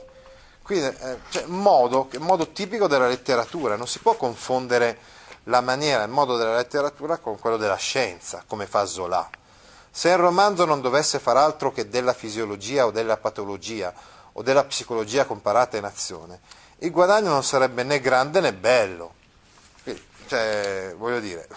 Quindi 0.64 0.88
eh, 0.88 1.20
cioè, 1.30 1.46
modo, 1.46 2.10
modo 2.18 2.52
tipico 2.52 2.88
della 2.88 3.08
letteratura, 3.08 3.76
non 3.76 3.88
si 3.88 4.00
può 4.00 4.16
confondere 4.16 4.98
la 5.44 5.62
maniera, 5.62 6.04
il 6.04 6.10
modo 6.10 6.38
della 6.38 6.56
letteratura 6.56 7.18
con 7.18 7.40
quello 7.40 7.58
della 7.58 7.76
scienza, 7.76 8.44
come 8.48 8.66
fa 8.66 8.86
Zola. 8.86 9.30
Se 9.92 10.10
il 10.10 10.18
romanzo 10.18 10.66
non 10.66 10.82
dovesse 10.82 11.20
far 11.20 11.38
altro 11.38 11.72
che 11.72 11.88
della 11.88 12.14
fisiologia 12.14 12.88
o 12.88 12.92
della 12.92 13.18
patologia 13.18 13.94
o 14.34 14.42
della 14.42 14.64
psicologia 14.66 15.26
comparata 15.26 15.78
in 15.78 15.84
azione, 15.84 16.40
il 16.80 16.92
guadagno 16.92 17.30
non 17.30 17.44
sarebbe 17.44 17.84
né 17.84 18.00
grande 18.00 18.40
né 18.40 18.52
bello. 18.52 19.14
Quindi, 19.84 20.04
cioè, 20.28 20.96
voglio 20.98 21.20
dire, 21.20 21.48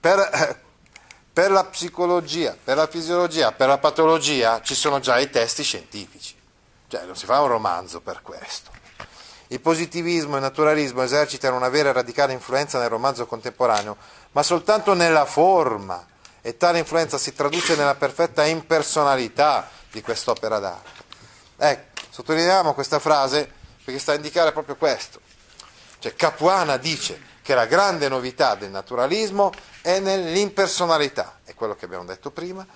per, 0.00 0.60
per 1.32 1.50
la 1.50 1.64
psicologia, 1.64 2.56
per 2.62 2.76
la 2.76 2.86
fisiologia, 2.86 3.52
per 3.52 3.68
la 3.68 3.78
patologia 3.78 4.60
ci 4.60 4.74
sono 4.74 5.00
già 5.00 5.18
i 5.18 5.30
testi 5.30 5.62
scientifici. 5.62 6.34
Cioè, 6.88 7.04
non 7.04 7.16
si 7.16 7.24
fa 7.24 7.40
un 7.40 7.48
romanzo 7.48 8.00
per 8.00 8.20
questo. 8.22 8.70
Il 9.48 9.60
positivismo 9.60 10.34
e 10.34 10.36
il 10.36 10.42
naturalismo 10.42 11.02
esercitano 11.02 11.56
una 11.56 11.70
vera 11.70 11.88
e 11.88 11.92
radicale 11.92 12.32
influenza 12.32 12.78
nel 12.78 12.90
romanzo 12.90 13.26
contemporaneo, 13.26 13.96
ma 14.32 14.42
soltanto 14.42 14.92
nella 14.92 15.24
forma, 15.24 16.06
e 16.42 16.56
tale 16.56 16.78
influenza 16.78 17.16
si 17.18 17.32
traduce 17.34 17.76
nella 17.76 17.94
perfetta 17.94 18.44
impersonalità 18.44 19.70
di 19.90 20.02
quest'opera 20.02 20.58
d'arte. 20.58 21.02
Ecco, 21.56 22.00
sottolineiamo 22.10 22.74
questa 22.74 22.98
frase 22.98 23.50
perché 23.84 24.00
sta 24.00 24.12
a 24.12 24.16
indicare 24.16 24.52
proprio 24.52 24.76
questo. 24.76 25.20
Cioè, 25.98 26.14
Capuana 26.14 26.76
dice 26.76 27.30
che 27.42 27.54
la 27.54 27.66
grande 27.66 28.08
novità 28.08 28.54
del 28.54 28.70
naturalismo 28.70 29.52
è 29.82 29.98
nell'impersonalità, 29.98 31.40
è 31.44 31.54
quello 31.54 31.74
che 31.74 31.84
abbiamo 31.84 32.04
detto 32.04 32.30
prima, 32.30 32.66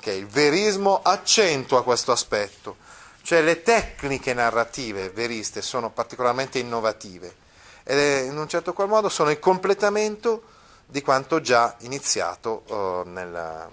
che 0.00 0.12
il 0.12 0.26
verismo 0.26 1.00
accentua 1.02 1.82
questo 1.82 2.12
aspetto 2.12 2.84
cioè 3.26 3.42
le 3.42 3.62
tecniche 3.62 4.34
narrative 4.34 5.10
veriste 5.10 5.60
sono 5.60 5.90
particolarmente 5.90 6.60
innovative 6.60 7.34
e 7.82 8.20
in 8.20 8.38
un 8.38 8.46
certo 8.46 8.72
qual 8.72 8.86
modo 8.86 9.08
sono 9.08 9.30
il 9.30 9.40
completamento 9.40 10.44
di 10.86 11.02
quanto 11.02 11.40
già 11.40 11.74
iniziato 11.80 12.62
uh, 12.68 13.02
nel, 13.08 13.68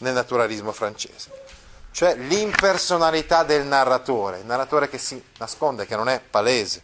nel 0.00 0.12
naturalismo 0.12 0.70
francese. 0.72 1.30
Cioè 1.90 2.14
l'impersonalità 2.14 3.42
del 3.42 3.64
narratore, 3.64 4.40
il 4.40 4.44
narratore 4.44 4.90
che 4.90 4.98
si 4.98 5.24
nasconde, 5.38 5.86
che 5.86 5.96
non 5.96 6.10
è 6.10 6.20
palese. 6.20 6.82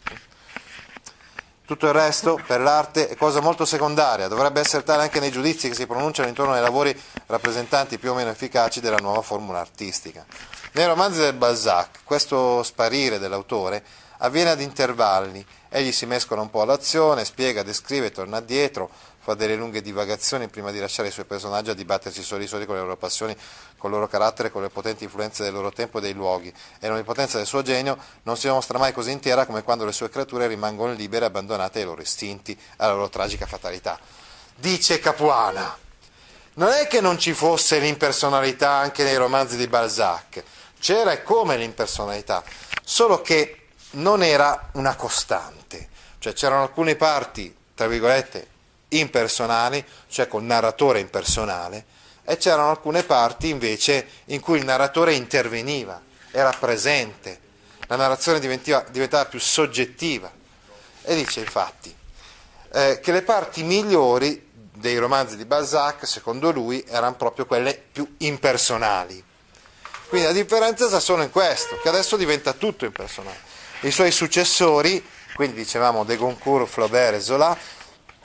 Tutto 1.67 1.87
il 1.87 1.91
resto 1.91 2.39
per 2.47 2.61
l'arte 2.61 3.09
è 3.09 3.17
cosa 3.17 3.41
molto 3.41 3.65
secondaria, 3.65 4.29
dovrebbe 4.29 4.61
essere 4.61 4.83
tale 4.83 5.01
anche 5.01 5.19
nei 5.19 5.31
giudizi 5.31 5.67
che 5.67 5.75
si 5.75 5.85
pronunciano 5.85 6.29
intorno 6.29 6.53
ai 6.53 6.61
lavori 6.61 6.97
rappresentanti 7.25 7.97
più 7.97 8.11
o 8.11 8.13
meno 8.13 8.29
efficaci 8.29 8.79
della 8.79 8.99
nuova 9.01 9.21
formula 9.21 9.59
artistica. 9.59 10.25
Nei 10.71 10.85
romanzi 10.85 11.19
del 11.19 11.33
Balzac 11.33 12.05
questo 12.05 12.63
sparire 12.63 13.19
dell'autore 13.19 13.83
avviene 14.19 14.51
ad 14.51 14.61
intervalli, 14.61 15.45
egli 15.67 15.91
si 15.91 16.05
mescola 16.05 16.39
un 16.39 16.49
po' 16.49 16.61
all'azione, 16.61 17.25
spiega, 17.25 17.63
descrive, 17.63 18.11
torna 18.11 18.39
dietro, 18.39 18.89
fa 19.27 19.33
delle 19.33 19.55
lunghe 19.57 19.81
divagazioni 19.81 20.47
prima 20.47 20.71
di 20.71 20.79
lasciare 20.79 21.09
i 21.09 21.11
suoi 21.11 21.25
personaggi 21.25 21.69
a 21.69 21.73
dibattersi 21.73 22.23
soli 22.23 22.47
soli 22.47 22.65
con 22.65 22.75
le 22.75 22.81
loro 22.81 22.95
passioni, 22.95 23.35
con 23.77 23.89
il 23.89 23.97
loro 23.97 24.07
carattere, 24.07 24.49
con 24.49 24.61
le 24.61 24.69
potenti 24.69 25.03
influenze 25.03 25.43
del 25.43 25.51
loro 25.51 25.69
tempo 25.69 25.97
e 25.97 26.01
dei 26.01 26.13
luoghi, 26.13 26.53
e 26.79 26.87
l'onnipotenza 26.87 27.35
del 27.35 27.45
suo 27.45 27.61
genio 27.61 27.97
non 28.23 28.37
si 28.37 28.47
mostra 28.47 28.77
mai 28.77 28.93
così 28.93 29.11
intera 29.11 29.45
come 29.45 29.63
quando 29.63 29.83
le 29.83 29.91
sue 29.91 30.09
creature 30.09 30.47
rimangono 30.47 30.93
libere 30.93 31.25
e 31.25 31.27
abbandonate 31.27 31.79
ai 31.79 31.85
loro 31.85 32.01
istinti, 32.01 32.57
alla 32.77 32.93
loro 32.93 33.09
tragica 33.09 33.45
fatalità. 33.45 33.99
Dice 34.55 34.99
Capuana, 34.99 35.77
non 36.53 36.71
è 36.71 36.87
che 36.87 37.01
non 37.01 37.19
ci 37.19 37.33
fosse 37.33 37.79
l'impersonalità 37.79 38.69
anche 38.69 39.03
nei 39.03 39.17
romanzi 39.17 39.57
di 39.57 39.67
Balzac, 39.67 40.41
c'era 40.79 41.11
e 41.11 41.23
come 41.23 41.57
l'impersonalità, 41.57 42.41
solo 42.81 43.21
che 43.21 43.67
non 43.91 44.23
era 44.23 44.69
una 44.75 44.95
costante, 44.95 45.89
cioè 46.19 46.31
c'erano 46.31 46.61
alcune 46.61 46.95
parti, 46.95 47.53
tra 47.75 47.87
virgolette, 47.87 48.55
impersonali, 48.89 49.83
cioè 50.09 50.27
col 50.27 50.43
narratore 50.43 50.99
impersonale, 50.99 51.85
e 52.23 52.37
c'erano 52.37 52.69
alcune 52.69 53.03
parti 53.03 53.49
invece 53.49 54.07
in 54.25 54.39
cui 54.41 54.59
il 54.59 54.65
narratore 54.65 55.13
interveniva, 55.13 56.01
era 56.31 56.51
presente, 56.51 57.39
la 57.87 57.95
narrazione 57.95 58.39
diventava, 58.39 59.25
più 59.25 59.39
soggettiva. 59.39 60.31
E 61.03 61.15
dice 61.15 61.39
infatti 61.39 61.95
eh, 62.73 62.99
che 63.01 63.11
le 63.11 63.21
parti 63.21 63.63
migliori 63.63 64.45
dei 64.73 64.97
romanzi 64.97 65.37
di 65.37 65.45
Balzac, 65.45 66.05
secondo 66.05 66.51
lui, 66.51 66.83
erano 66.87 67.15
proprio 67.15 67.45
quelle 67.45 67.81
più 67.91 68.15
impersonali. 68.19 69.23
Quindi 70.09 70.27
la 70.27 70.33
differenza 70.33 70.87
sta 70.87 70.99
solo 70.99 71.23
in 71.23 71.31
questo, 71.31 71.79
che 71.81 71.89
adesso 71.89 72.15
diventa 72.15 72.53
tutto 72.53 72.85
impersonale. 72.85 73.39
I 73.81 73.91
suoi 73.91 74.11
successori, 74.11 75.03
quindi 75.33 75.57
dicevamo 75.57 76.03
De 76.03 76.15
Goncourt, 76.15 76.67
Flaubert 76.67 77.15
e 77.15 77.21
Zola, 77.21 77.57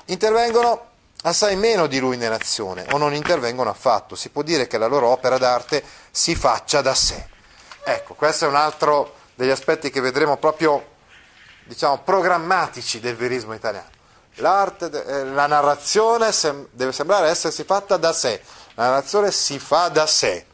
intervengono 0.06 0.90
assai 1.22 1.56
meno 1.56 1.86
di 1.86 1.98
lui 1.98 2.16
nell'azione 2.16 2.86
o 2.90 2.98
non 2.98 3.14
intervengono 3.14 3.70
affatto. 3.70 4.14
Si 4.14 4.30
può 4.30 4.42
dire 4.42 4.66
che 4.66 4.78
la 4.78 4.86
loro 4.86 5.08
opera 5.08 5.38
d'arte 5.38 5.82
si 6.10 6.34
faccia 6.34 6.80
da 6.80 6.94
sé. 6.94 7.28
Ecco, 7.84 8.14
questo 8.14 8.44
è 8.44 8.48
un 8.48 8.56
altro 8.56 9.14
degli 9.34 9.50
aspetti 9.50 9.90
che 9.90 10.00
vedremo 10.00 10.36
proprio, 10.36 10.84
diciamo, 11.64 11.98
programmatici 11.98 13.00
del 13.00 13.16
verismo 13.16 13.54
italiano. 13.54 13.90
L'arte, 14.36 15.04
eh, 15.04 15.24
la 15.24 15.46
narrazione 15.46 16.30
deve 16.70 16.92
sembrare 16.92 17.28
essersi 17.28 17.64
fatta 17.64 17.96
da 17.96 18.12
sé, 18.12 18.40
la 18.74 18.88
narrazione 18.88 19.30
si 19.30 19.58
fa 19.58 19.88
da 19.88 20.06
sé. 20.06 20.46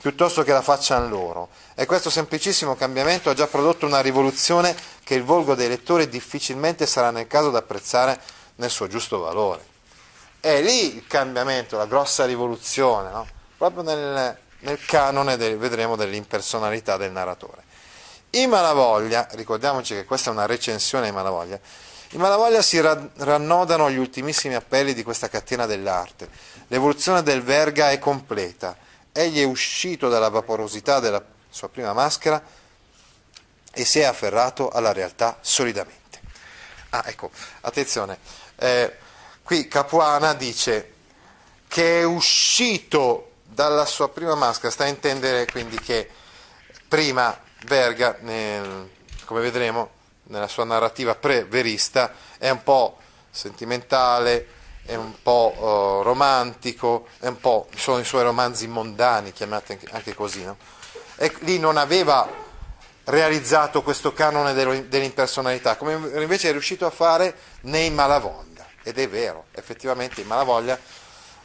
Piuttosto 0.00 0.44
che 0.44 0.52
la 0.52 0.62
facciano 0.62 1.08
loro. 1.08 1.48
E 1.74 1.84
questo 1.84 2.08
semplicissimo 2.08 2.76
cambiamento 2.76 3.30
ha 3.30 3.34
già 3.34 3.48
prodotto 3.48 3.84
una 3.84 4.00
rivoluzione 4.00 4.74
che 5.02 5.14
il 5.14 5.24
volgo 5.24 5.54
dei 5.54 5.68
lettori 5.68 6.08
difficilmente 6.08 6.86
sarà 6.86 7.10
nel 7.10 7.26
caso 7.26 7.50
di 7.50 7.56
apprezzare 7.56 8.20
nel 8.56 8.70
suo 8.70 8.86
giusto 8.86 9.18
valore. 9.18 9.64
È 10.38 10.60
lì 10.60 10.96
il 10.96 11.06
cambiamento, 11.08 11.76
la 11.76 11.86
grossa 11.86 12.24
rivoluzione, 12.24 13.10
no? 13.10 13.26
proprio 13.56 13.82
nel, 13.82 14.38
nel 14.60 14.84
canone 14.84 15.36
del, 15.36 15.58
vedremo 15.58 15.96
dell'impersonalità 15.96 16.96
del 16.96 17.10
narratore. 17.10 17.64
I 18.30 18.46
Malavoglia, 18.46 19.26
ricordiamoci 19.32 19.94
che 19.94 20.04
questa 20.04 20.30
è 20.30 20.32
una 20.32 20.46
recensione 20.46 21.06
ai 21.06 21.12
Malavoglia, 21.12 21.58
i 22.10 22.16
Malavoglia 22.18 22.62
si 22.62 22.80
rannodano 22.80 23.86
agli 23.86 23.98
ultimissimi 23.98 24.54
appelli 24.54 24.94
di 24.94 25.02
questa 25.02 25.28
catena 25.28 25.66
dell'arte. 25.66 26.28
L'evoluzione 26.68 27.22
del 27.22 27.42
Verga 27.42 27.90
è 27.90 27.98
completa 27.98 28.76
egli 29.22 29.40
è 29.40 29.44
uscito 29.44 30.08
dalla 30.08 30.28
vaporosità 30.28 31.00
della 31.00 31.22
sua 31.50 31.68
prima 31.68 31.92
maschera 31.92 32.42
e 33.72 33.84
si 33.84 33.98
è 33.98 34.04
afferrato 34.04 34.70
alla 34.70 34.92
realtà 34.92 35.38
solidamente. 35.40 36.20
Ah, 36.90 37.02
ecco, 37.06 37.30
attenzione, 37.62 38.18
eh, 38.56 38.96
qui 39.42 39.68
Capuana 39.68 40.34
dice 40.34 40.94
che 41.66 42.00
è 42.00 42.04
uscito 42.04 43.32
dalla 43.42 43.84
sua 43.84 44.08
prima 44.08 44.34
maschera, 44.34 44.70
sta 44.70 44.84
a 44.84 44.88
intendere 44.88 45.46
quindi 45.46 45.78
che 45.78 46.08
prima 46.86 47.46
Verga, 47.64 48.16
nel, 48.20 48.88
come 49.24 49.40
vedremo 49.40 49.90
nella 50.24 50.46
sua 50.46 50.62
narrativa 50.62 51.16
pre-verista, 51.16 52.12
è 52.38 52.48
un 52.50 52.62
po' 52.62 52.98
sentimentale, 53.30 54.46
è 54.88 54.94
un 54.94 55.20
po' 55.20 55.52
uh, 55.54 56.02
romantico, 56.02 57.08
un 57.18 57.38
po', 57.38 57.68
sono 57.76 57.98
i 57.98 58.04
suoi 58.04 58.22
romanzi 58.22 58.66
mondani, 58.68 59.32
chiamati 59.32 59.78
anche 59.90 60.14
così, 60.14 60.42
no? 60.42 60.56
E 61.16 61.30
lì 61.40 61.58
non 61.58 61.76
aveva 61.76 62.26
realizzato 63.04 63.82
questo 63.82 64.14
canone 64.14 64.54
dell'impersonalità, 64.54 65.76
come 65.76 65.92
invece 65.92 66.48
è 66.48 66.52
riuscito 66.52 66.86
a 66.86 66.90
fare 66.90 67.36
nei 67.62 67.90
Malavoglia, 67.90 68.66
ed 68.82 68.98
è 68.98 69.06
vero, 69.10 69.48
effettivamente 69.52 70.22
in 70.22 70.26
Malavoglia, 70.26 70.78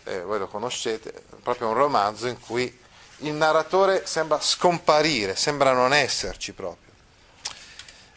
eh, 0.06 0.22
voi 0.22 0.40
lo 0.40 0.48
conoscete, 0.48 1.12
è 1.12 1.36
proprio 1.44 1.68
un 1.68 1.74
romanzo 1.74 2.28
in 2.28 2.40
cui 2.40 2.80
il 3.18 3.34
narratore 3.34 4.06
sembra 4.06 4.40
scomparire, 4.40 5.36
sembra 5.36 5.74
non 5.74 5.92
esserci 5.92 6.54
proprio. 6.54 6.94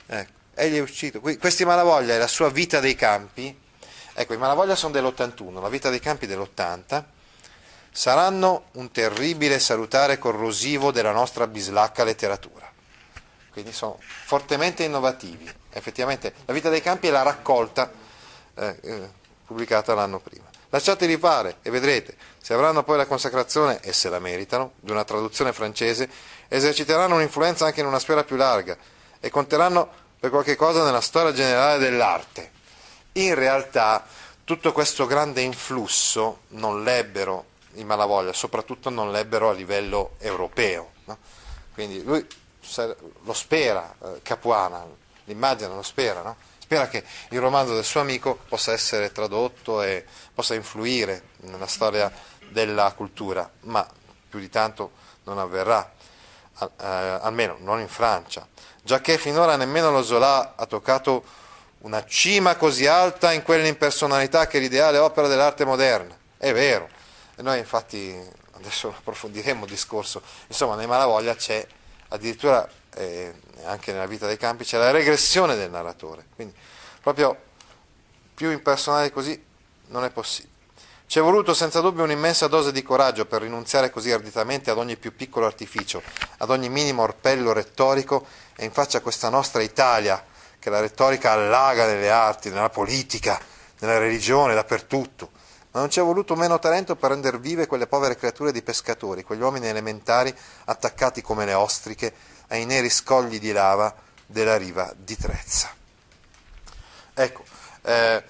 Ecco, 0.06 0.32
egli 0.54 0.76
è 0.76 0.80
uscito, 0.80 1.18
questi 1.18 1.64
Malavoglia 1.64 2.14
è 2.14 2.18
la 2.18 2.28
sua 2.28 2.48
vita 2.48 2.78
dei 2.78 2.94
campi, 2.94 3.64
Ecco, 4.18 4.32
i 4.32 4.38
Malavoglia 4.38 4.74
sono 4.74 4.94
dell'81, 4.94 5.60
la 5.60 5.68
vita 5.68 5.90
dei 5.90 6.00
campi 6.00 6.26
dell'80, 6.26 7.04
saranno 7.92 8.68
un 8.72 8.90
terribile 8.90 9.58
salutare 9.58 10.16
corrosivo 10.16 10.90
della 10.90 11.12
nostra 11.12 11.46
bislacca 11.46 12.02
letteratura. 12.02 12.66
Quindi 13.52 13.74
sono 13.74 13.98
fortemente 14.00 14.84
innovativi. 14.84 15.46
Effettivamente 15.68 16.32
la 16.46 16.54
vita 16.54 16.70
dei 16.70 16.80
campi 16.80 17.08
è 17.08 17.10
la 17.10 17.20
raccolta 17.20 17.92
eh, 18.54 18.78
eh, 18.80 19.10
pubblicata 19.44 19.92
l'anno 19.92 20.18
prima. 20.18 20.46
Lasciateli 20.70 21.18
fare 21.18 21.58
e 21.60 21.68
vedrete, 21.68 22.16
se 22.40 22.54
avranno 22.54 22.84
poi 22.84 22.96
la 22.96 23.06
consacrazione, 23.06 23.80
e 23.82 23.92
se 23.92 24.08
la 24.08 24.18
meritano, 24.18 24.72
di 24.80 24.92
una 24.92 25.04
traduzione 25.04 25.52
francese, 25.52 26.08
eserciteranno 26.48 27.16
un'influenza 27.16 27.66
anche 27.66 27.80
in 27.80 27.86
una 27.86 27.98
sfera 27.98 28.24
più 28.24 28.36
larga 28.36 28.78
e 29.20 29.28
conteranno 29.28 29.86
per 30.18 30.30
qualche 30.30 30.56
cosa 30.56 30.84
nella 30.84 31.02
storia 31.02 31.34
generale 31.34 31.76
dell'arte 31.76 32.54
in 33.16 33.34
realtà 33.34 34.04
tutto 34.44 34.72
questo 34.72 35.06
grande 35.06 35.40
influsso 35.40 36.40
non 36.48 36.82
l'ebbero 36.82 37.54
i 37.74 37.84
Malavoglia, 37.84 38.32
soprattutto 38.32 38.90
non 38.90 39.10
l'ebbero 39.10 39.50
a 39.50 39.52
livello 39.52 40.14
europeo. 40.18 40.92
No? 41.04 41.18
Quindi 41.74 42.02
lui 42.02 42.26
lo 43.24 43.32
spera 43.32 43.94
eh, 44.02 44.20
Capuana, 44.22 44.84
l'immagine 45.24 45.74
lo 45.74 45.82
spera, 45.82 46.22
no? 46.22 46.36
spera 46.58 46.88
che 46.88 47.04
il 47.30 47.40
romanzo 47.40 47.74
del 47.74 47.84
suo 47.84 48.00
amico 48.00 48.38
possa 48.48 48.72
essere 48.72 49.12
tradotto 49.12 49.82
e 49.82 50.04
possa 50.34 50.54
influire 50.54 51.30
nella 51.42 51.66
storia 51.66 52.10
della 52.48 52.92
cultura, 52.92 53.48
ma 53.62 53.86
più 54.28 54.38
di 54.38 54.48
tanto 54.48 54.92
non 55.24 55.38
avverrà, 55.38 55.92
eh, 56.60 56.66
almeno 56.86 57.56
non 57.60 57.80
in 57.80 57.88
Francia, 57.88 58.46
giacché 58.82 59.18
finora 59.18 59.56
nemmeno 59.56 59.90
lo 59.90 60.02
Zola 60.02 60.54
ha 60.56 60.66
toccato 60.66 61.44
una 61.86 62.04
cima 62.04 62.56
così 62.56 62.86
alta 62.86 63.32
in 63.32 63.42
quell'impersonalità 63.42 64.48
che 64.48 64.58
è 64.58 64.60
l'ideale 64.60 64.98
opera 64.98 65.28
dell'arte 65.28 65.64
moderna. 65.64 66.18
È 66.36 66.52
vero, 66.52 66.88
e 67.36 67.42
noi 67.42 67.58
infatti 67.60 68.14
adesso 68.52 68.88
approfondiremo 68.98 69.64
il 69.64 69.70
discorso, 69.70 70.20
insomma 70.48 70.74
nei 70.74 70.88
Malavoglia 70.88 71.36
c'è 71.36 71.64
addirittura 72.08 72.68
eh, 72.94 73.32
anche 73.64 73.92
nella 73.92 74.06
vita 74.06 74.26
dei 74.26 74.36
campi 74.36 74.64
c'è 74.64 74.78
la 74.78 74.90
regressione 74.90 75.54
del 75.54 75.70
narratore, 75.70 76.26
quindi 76.34 76.54
proprio 77.00 77.36
più 78.34 78.50
impersonale 78.50 79.12
così 79.12 79.40
non 79.86 80.04
è 80.04 80.10
possibile. 80.10 80.54
Ci 81.06 81.20
è 81.20 81.22
voluto 81.22 81.54
senza 81.54 81.80
dubbio 81.80 82.02
un'immensa 82.02 82.48
dose 82.48 82.72
di 82.72 82.82
coraggio 82.82 83.26
per 83.26 83.42
rinunziare 83.42 83.90
così 83.90 84.10
arditamente 84.10 84.72
ad 84.72 84.78
ogni 84.78 84.96
più 84.96 85.14
piccolo 85.14 85.46
artificio, 85.46 86.02
ad 86.38 86.50
ogni 86.50 86.68
minimo 86.68 87.02
orpello 87.02 87.52
retorico 87.52 88.26
e 88.56 88.64
in 88.64 88.72
faccia 88.72 88.98
a 88.98 89.00
questa 89.00 89.28
nostra 89.28 89.62
Italia 89.62 90.34
che 90.66 90.72
la 90.72 90.80
retorica 90.80 91.30
allaga 91.30 91.86
nelle 91.86 92.10
arti, 92.10 92.50
nella 92.50 92.70
politica, 92.70 93.38
nella 93.78 93.98
religione, 93.98 94.52
dappertutto. 94.52 95.30
Ma 95.70 95.78
non 95.78 95.90
ci 95.90 96.00
è 96.00 96.02
voluto 96.02 96.34
meno 96.34 96.58
talento 96.58 96.96
per 96.96 97.10
rendere 97.10 97.38
vive 97.38 97.68
quelle 97.68 97.86
povere 97.86 98.16
creature 98.16 98.50
di 98.50 98.62
pescatori, 98.62 99.22
quegli 99.22 99.42
uomini 99.42 99.68
elementari 99.68 100.34
attaccati 100.64 101.22
come 101.22 101.44
le 101.44 101.54
ostriche 101.54 102.12
ai 102.48 102.64
neri 102.64 102.90
scogli 102.90 103.38
di 103.38 103.52
lava 103.52 103.94
della 104.26 104.56
riva 104.56 104.92
di 104.96 105.16
Trezza. 105.16 105.70
Ecco, 107.14 107.44
eh, 107.82 108.24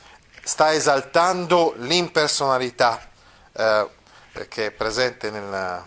sta 0.44 0.74
esaltando 0.74 1.72
l'impersonalità 1.78 3.00
eh, 3.52 3.88
che 4.46 4.66
è 4.66 4.70
presente 4.72 5.30
nel, 5.30 5.82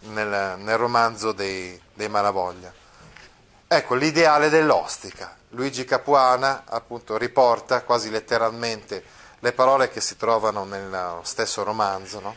nel, 0.00 0.58
nel 0.58 0.76
romanzo 0.76 1.30
dei, 1.30 1.80
dei 1.92 2.08
Malavoglia. 2.08 2.82
Ecco, 3.76 3.96
l'ideale 3.96 4.50
dell'ostica. 4.50 5.36
Luigi 5.48 5.84
Capuana 5.84 6.62
appunto 6.64 7.16
riporta 7.16 7.82
quasi 7.82 8.08
letteralmente 8.08 9.02
le 9.40 9.52
parole 9.52 9.90
che 9.90 10.00
si 10.00 10.16
trovano 10.16 10.62
nello 10.62 11.22
stesso 11.24 11.64
romanzo, 11.64 12.20
no? 12.20 12.36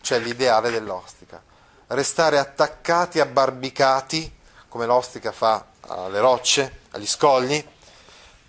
cioè 0.00 0.18
l'ideale 0.18 0.72
dell'ostica. 0.72 1.40
Restare 1.86 2.40
attaccati, 2.40 3.20
abbarbicati, 3.20 4.36
come 4.68 4.84
l'ostica 4.86 5.30
fa 5.30 5.64
alle 5.82 6.18
rocce, 6.18 6.80
agli 6.90 7.06
scogli, 7.06 7.64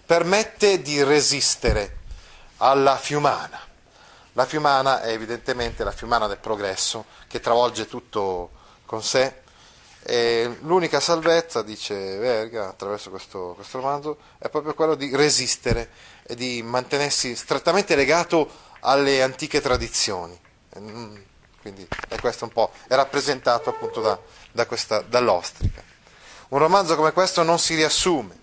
permette 0.03 0.81
di 0.81 1.03
resistere 1.03 1.97
alla 2.57 2.97
fiumana. 2.97 3.59
La 4.33 4.45
fiumana 4.45 5.01
è 5.01 5.11
evidentemente 5.11 5.83
la 5.83 5.91
fiumana 5.91 6.25
del 6.25 6.39
progresso 6.39 7.05
che 7.27 7.39
travolge 7.39 7.87
tutto 7.87 8.49
con 8.87 9.03
sé 9.03 9.43
e 10.07 10.57
l'unica 10.61 10.99
salvezza, 10.99 11.63
dice 11.63 12.17
Verga 12.17 12.69
attraverso 12.69 13.09
questo, 13.09 13.53
questo 13.55 13.79
romanzo, 13.79 14.17
è 14.37 14.49
proprio 14.49 14.75
quello 14.75 14.93
di 14.93 15.15
resistere 15.15 15.89
e 16.21 16.35
di 16.35 16.61
mantenersi 16.61 17.35
strettamente 17.35 17.95
legato 17.95 18.47
alle 18.81 19.23
antiche 19.23 19.61
tradizioni. 19.61 20.39
Mm, 20.77 21.15
quindi 21.59 21.87
è 22.07 22.19
questo 22.19 22.43
un 22.43 22.51
po', 22.51 22.71
è 22.87 22.93
rappresentato 22.93 23.71
appunto 23.71 23.99
da, 23.99 24.19
da 24.51 24.67
questa, 24.67 25.01
dall'ostrica. 25.01 25.81
Un 26.49 26.59
romanzo 26.59 26.95
come 26.95 27.11
questo 27.11 27.41
non 27.41 27.57
si 27.57 27.73
riassume, 27.73 28.39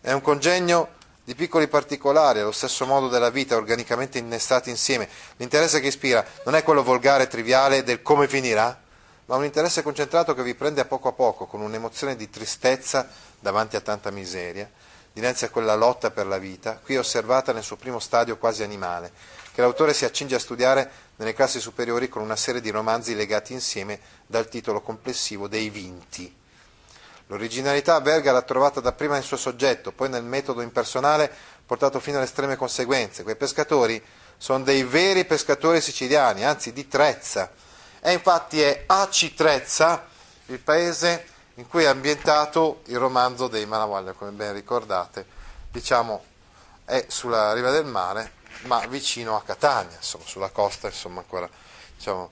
è 0.00 0.10
un 0.10 0.20
congegno 0.20 0.88
di 1.22 1.36
piccoli 1.36 1.68
particolari, 1.68 2.40
allo 2.40 2.50
stesso 2.50 2.86
modo 2.86 3.06
della 3.06 3.30
vita, 3.30 3.54
organicamente 3.54 4.18
innestati 4.18 4.68
insieme. 4.68 5.08
L'interesse 5.36 5.78
che 5.78 5.86
ispira 5.86 6.26
non 6.44 6.56
è 6.56 6.64
quello 6.64 6.82
volgare 6.82 7.22
e 7.22 7.28
triviale 7.28 7.84
del 7.84 8.02
come 8.02 8.26
finirà, 8.26 8.82
ma 9.26 9.36
un 9.36 9.44
interesse 9.44 9.82
concentrato 9.82 10.34
che 10.34 10.42
vi 10.42 10.54
prende 10.54 10.80
a 10.80 10.84
poco 10.84 11.08
a 11.08 11.12
poco, 11.12 11.46
con 11.46 11.60
un'emozione 11.60 12.16
di 12.16 12.28
tristezza 12.28 13.08
davanti 13.40 13.76
a 13.76 13.80
tanta 13.80 14.10
miseria, 14.10 14.70
dinanzi 15.12 15.44
a 15.44 15.50
quella 15.50 15.74
lotta 15.74 16.10
per 16.10 16.26
la 16.26 16.38
vita, 16.38 16.78
qui 16.82 16.96
osservata 16.96 17.52
nel 17.52 17.62
suo 17.62 17.76
primo 17.76 17.98
stadio 17.98 18.36
quasi 18.36 18.62
animale, 18.62 19.12
che 19.52 19.60
l'autore 19.60 19.94
si 19.94 20.04
accinge 20.04 20.34
a 20.34 20.40
studiare 20.40 20.90
nelle 21.16 21.32
classi 21.32 21.60
superiori 21.60 22.08
con 22.08 22.22
una 22.22 22.36
serie 22.36 22.60
di 22.60 22.70
romanzi 22.70 23.14
legati 23.14 23.52
insieme 23.52 24.00
dal 24.26 24.48
titolo 24.48 24.80
complessivo 24.80 25.48
dei 25.48 25.70
Vinti. 25.70 26.42
L'originalità 27.28 27.98
Verga 28.00 28.32
l'ha 28.32 28.42
trovata 28.42 28.80
dapprima 28.80 29.14
nel 29.14 29.22
suo 29.22 29.38
soggetto, 29.38 29.92
poi 29.92 30.10
nel 30.10 30.24
metodo 30.24 30.60
impersonale 30.60 31.32
portato 31.64 31.98
fino 31.98 32.16
alle 32.16 32.26
estreme 32.26 32.56
conseguenze. 32.56 33.22
Quei 33.22 33.36
pescatori 33.36 34.02
sono 34.36 34.62
dei 34.62 34.82
veri 34.82 35.24
pescatori 35.24 35.80
siciliani, 35.80 36.44
anzi 36.44 36.72
di 36.72 36.86
Trezza. 36.86 37.50
E 38.06 38.12
infatti 38.12 38.60
è 38.60 38.84
a 38.84 39.08
Citrezza 39.08 40.06
il 40.48 40.58
paese 40.58 41.26
in 41.54 41.66
cui 41.66 41.84
è 41.84 41.86
ambientato 41.86 42.82
il 42.88 42.98
romanzo 42.98 43.48
dei 43.48 43.64
Malavoglia, 43.64 44.12
come 44.12 44.30
ben 44.32 44.52
ricordate, 44.52 45.24
diciamo 45.70 46.22
è 46.84 47.06
sulla 47.08 47.54
riva 47.54 47.70
del 47.70 47.86
mare, 47.86 48.32
ma 48.64 48.84
vicino 48.88 49.36
a 49.36 49.42
Catania, 49.42 49.96
insomma, 49.96 50.24
sulla 50.26 50.50
costa, 50.50 50.88
insomma, 50.88 51.20
ancora 51.20 51.48
diciamo, 51.96 52.30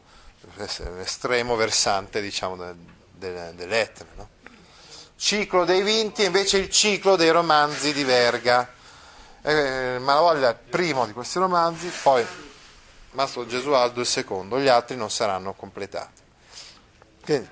l'estremo 0.96 1.56
versante 1.56 2.20
diciamo, 2.20 2.74
dell'Etna. 3.14 4.06
No? 4.16 4.28
ciclo 5.16 5.64
dei 5.64 5.82
vinti 5.82 6.24
invece 6.24 6.58
il 6.58 6.68
ciclo 6.68 7.16
dei 7.16 7.30
romanzi 7.30 7.94
di 7.94 8.04
Verga. 8.04 8.70
Eh, 9.40 9.96
Malavoglia 9.98 10.50
è 10.50 10.52
il 10.52 10.68
primo 10.68 11.06
di 11.06 11.14
questi 11.14 11.38
romanzi, 11.38 11.90
poi 12.02 12.26
Mastro 13.12 13.46
Gesualdo 13.46 14.01
il 14.01 14.07
secondo, 14.07 14.59
gli 14.59 14.68
altri 14.68 14.96
non 14.96 15.11
saranno 15.11 15.53
completati. 15.55 16.20
Quindi, 17.25 17.48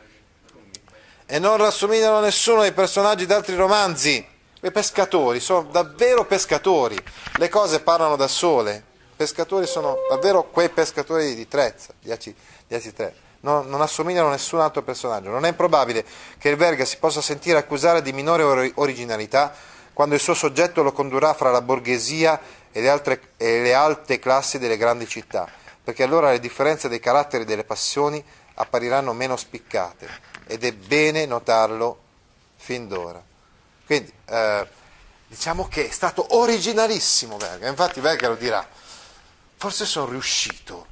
e 1.27 1.39
non 1.39 1.57
rassomigliano 1.57 2.19
a 2.19 2.21
nessuno 2.21 2.63
dei 2.63 2.73
personaggi 2.73 3.27
di 3.27 3.33
altri 3.33 3.55
romanzi. 3.55 4.27
I 4.63 4.71
pescatori 4.71 5.41
sono 5.41 5.63
davvero 5.71 6.27
pescatori, 6.27 6.99
le 7.37 7.49
cose 7.49 7.81
parlano 7.81 8.17
da 8.17 8.29
sole. 8.29 8.85
I 9.13 9.17
pescatori 9.17 9.67
sono 9.67 9.97
davvero 10.09 10.45
quei 10.45 10.69
pescatori 10.71 11.35
di 11.35 11.47
Trezza, 11.47 11.95
di 12.01 12.11
Aci, 12.11 12.35
di 12.67 12.75
Aci 12.75 12.93
Trezza 12.93 13.29
non, 13.41 13.69
non, 13.69 13.81
assomigliano 13.81 14.29
a 14.29 14.33
nessun 14.33 14.61
altro 14.61 14.83
personaggio. 14.83 15.31
Non 15.31 15.45
è 15.45 15.49
improbabile 15.49 16.05
che 16.39 16.49
il 16.49 16.57
Verga 16.57 16.85
si 16.85 16.99
possa 16.99 17.21
sentire 17.21 17.59
accusare 17.59 18.03
di 18.03 18.13
minore 18.13 18.43
or- 18.43 18.73
originalità 18.75 19.53
quando 19.93 20.15
il 20.15 20.21
suo 20.21 20.35
soggetto 20.35 20.83
lo 20.83 20.93
condurrà 20.93 21.35
fra 21.35 21.51
la 21.51 21.61
borghesia 21.61 22.41
e 22.73 22.81
le, 22.81 22.89
altre, 22.89 23.33
e 23.37 23.63
le 23.63 23.75
alte 23.75 24.19
classi 24.19 24.59
delle 24.59 24.77
grandi 24.77 25.07
città, 25.09 25.49
perché 25.83 26.03
allora 26.03 26.31
le 26.31 26.41
differenze 26.41 26.89
dei 26.89 27.01
caratteri 27.01 27.43
e 27.43 27.47
delle 27.47 27.65
passioni 27.65 28.23
appariranno 28.55 29.13
meno 29.13 29.37
spiccate 29.37 30.09
ed 30.47 30.65
è 30.65 30.73
bene 30.73 31.27
notarlo 31.27 31.99
fin 32.57 32.89
d'ora. 32.89 33.23
Quindi 33.87 34.13
eh, 34.27 34.67
diciamo 35.27 35.69
che 35.69 35.89
è 35.89 35.91
stato 35.91 36.37
originalissimo 36.37 37.37
Verga, 37.37 37.69
infatti 37.69 38.01
Verga 38.01 38.29
lo 38.29 38.35
dirà, 38.37 38.67
forse 39.57 39.85
sono 39.85 40.11
riuscito 40.11 40.87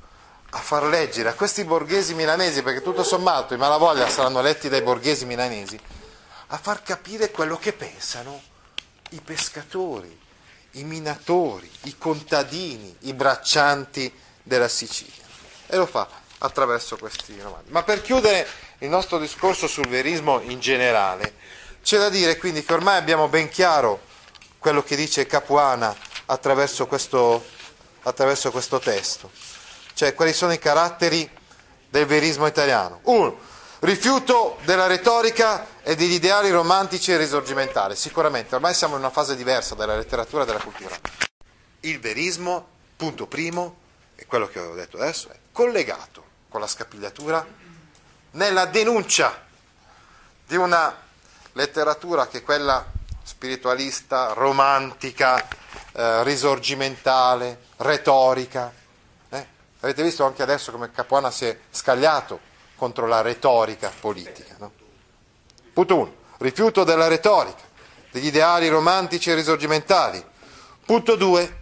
a 0.50 0.58
far 0.58 0.84
leggere 0.84 1.28
a 1.28 1.34
questi 1.34 1.64
borghesi 1.64 2.14
milanesi, 2.14 2.62
perché 2.62 2.80
tutto 2.80 3.02
sommato 3.02 3.54
i 3.54 3.58
Malavoglia 3.58 4.08
saranno 4.08 4.40
letti 4.40 4.68
dai 4.68 4.82
borghesi 4.82 5.26
milanesi, 5.26 5.78
a 6.48 6.56
far 6.56 6.82
capire 6.82 7.30
quello 7.30 7.58
che 7.58 7.72
pensano 7.72 8.40
i 9.10 9.20
pescatori, 9.20 10.18
i 10.72 10.85
minatori, 10.85 11.70
i 11.85 11.96
contadini, 11.98 12.94
i 13.00 13.12
braccianti 13.12 14.12
della 14.42 14.68
Sicilia. 14.68 15.24
E 15.66 15.76
lo 15.76 15.87
fa 15.87 16.09
attraverso 16.38 16.96
questi 16.96 17.38
romanzi. 17.40 17.70
Ma 17.70 17.83
per 17.83 18.02
chiudere 18.02 18.46
il 18.78 18.88
nostro 18.88 19.18
discorso 19.18 19.66
sul 19.66 19.88
verismo 19.88 20.40
in 20.40 20.61
generale, 20.61 21.35
c'è 21.83 21.98
da 21.98 22.09
dire 22.09 22.37
quindi 22.37 22.64
che 22.64 22.72
ormai 22.72 22.96
abbiamo 22.96 23.28
ben 23.28 23.48
chiaro 23.48 24.00
quello 24.59 24.83
che 24.83 24.96
dice 24.96 25.26
Capuana 25.26 25.94
attraverso 26.26 26.87
questo, 26.87 27.44
attraverso 28.02 28.50
questo 28.50 28.78
testo 28.78 29.31
cioè 29.98 30.14
quali 30.14 30.33
sono 30.33 30.52
i 30.52 30.61
caratteri 30.61 31.28
del 31.90 32.07
verismo 32.07 32.46
italiano. 32.46 33.00
Uno, 33.07 33.37
rifiuto 33.80 34.58
della 34.64 34.86
retorica 34.86 35.66
e 35.82 35.94
degli 35.94 36.12
ideali 36.12 36.50
romantici 36.50 37.12
e 37.12 37.16
risorgimentali. 37.16 37.96
Sicuramente, 37.96 38.54
ormai 38.54 38.74
siamo 38.74 38.94
in 38.94 39.00
una 39.00 39.10
fase 39.10 39.36
diversa 39.36 39.74
della 39.74 39.96
letteratura 39.96 40.42
e 40.42 40.46
della 40.46 40.60
cultura. 40.60 40.96
Il 41.80 42.00
verismo, 42.00 42.66
punto 42.96 43.26
primo, 43.26 43.76
e 44.16 44.26
quello 44.26 44.48
che 44.48 44.58
ho 44.58 44.74
detto 44.74 44.96
adesso, 44.96 45.28
è 45.30 45.38
collegato 45.52 46.24
con 46.48 46.60
la 46.60 46.66
scapigliatura 46.66 47.46
nella 48.32 48.66
denuncia 48.66 49.46
di 50.46 50.56
una 50.56 50.94
letteratura 51.52 52.26
che 52.26 52.38
è 52.38 52.42
quella 52.42 52.84
spiritualista, 53.22 54.32
romantica, 54.32 55.46
eh, 55.92 56.24
risorgimentale, 56.24 57.66
retorica, 57.76 58.72
Avete 59.80 60.02
visto 60.02 60.24
anche 60.24 60.42
adesso 60.42 60.72
come 60.72 60.90
Capuana 60.90 61.30
si 61.30 61.44
è 61.44 61.56
scagliato 61.70 62.40
contro 62.78 63.06
la 63.06 63.20
retorica 63.20 63.92
politica. 64.00 64.54
No? 64.58 64.72
Punto 65.72 65.96
1. 65.96 66.14
rifiuto 66.38 66.84
della 66.84 67.08
retorica, 67.08 67.62
degli 68.12 68.26
ideali 68.26 68.68
romantici 68.68 69.30
e 69.30 69.34
risorgimentali. 69.34 70.24
Punto 70.86 71.16
2. 71.16 71.56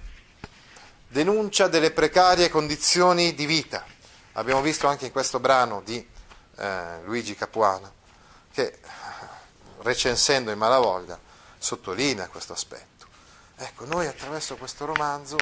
Denuncia 1.09 1.68
delle 1.68 1.90
precarie 1.90 2.50
condizioni 2.50 3.35
di 3.35 3.46
vita. 3.46 3.85
Abbiamo 4.33 4.61
visto 4.61 4.87
anche 4.87 5.07
in 5.07 5.12
questo 5.12 5.40
brano 5.40 5.81
di 5.83 6.07
eh, 6.59 7.00
Luigi 7.05 7.35
Capuana 7.35 7.90
che 8.52 8.79
recensendo 9.81 10.50
in 10.50 10.59
Malavoglia 10.59 11.18
sottolinea 11.59 12.29
questo 12.29 12.52
aspetto. 12.52 13.07
Ecco, 13.57 13.87
noi 13.87 14.07
attraverso 14.07 14.57
questo 14.57 14.85
romanzo 14.85 15.37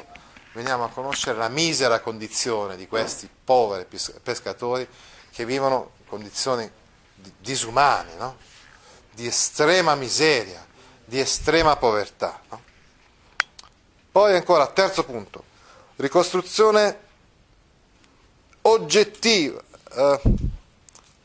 veniamo 0.53 0.85
a 0.85 0.89
conoscere 0.89 1.37
la 1.37 1.49
misera 1.49 1.99
condizione 1.99 2.77
di 2.77 2.87
questi 2.87 3.29
poveri 3.43 3.85
pescatori 4.23 4.87
che 5.35 5.45
vivono 5.45 5.91
condizioni 6.07 6.71
disumane, 7.39 8.15
no? 8.15 8.37
di 9.11 9.27
estrema 9.27 9.93
miseria, 9.93 10.65
di 11.03 11.19
estrema 11.19 11.75
povertà. 11.75 12.39
No? 12.49 12.63
Poi 14.13 14.33
ancora, 14.33 14.65
terzo 14.67 15.03
punto, 15.03 15.43
ricostruzione 15.97 16.99
oggettiva, 18.61 19.61
eh, 19.91 20.21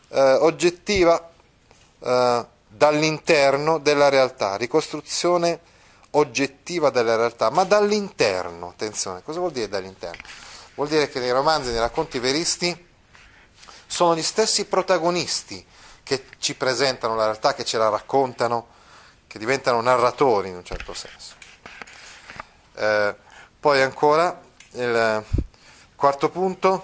eh, 0.09 0.33
oggettiva 0.41 1.31
eh, 2.01 2.47
dall'interno 2.67 3.79
della 3.79 4.09
realtà, 4.09 4.57
ricostruzione 4.57 5.61
oggettiva 6.11 6.91
della 6.91 7.15
realtà, 7.15 7.49
ma 7.51 7.63
dall'interno, 7.63 8.71
attenzione, 8.71 9.23
cosa 9.23 9.39
vuol 9.39 9.53
dire 9.53 9.69
dall'interno? 9.69 10.23
Vuol 10.75 10.89
dire 10.89 11.09
che 11.09 11.21
nei 11.21 11.31
romanzi, 11.31 11.71
nei 11.71 11.79
racconti 11.79 12.19
veristi, 12.19 12.89
sono 14.01 14.17
gli 14.17 14.23
stessi 14.23 14.65
protagonisti 14.65 15.63
che 16.03 16.25
ci 16.39 16.55
presentano 16.55 17.15
la 17.15 17.25
realtà, 17.25 17.53
che 17.53 17.67
ce 17.67 17.77
la 17.77 17.91
raccontano, 17.91 18.69
che 19.27 19.39
diventano 19.39 19.79
narratori 19.83 20.49
in 20.49 20.57
un 20.57 20.65
certo 20.65 20.95
senso. 20.95 21.35
Eh, 22.77 23.15
poi 23.61 23.83
ancora 23.83 24.41
il 24.71 25.23
quarto 25.97 26.31
punto, 26.31 26.83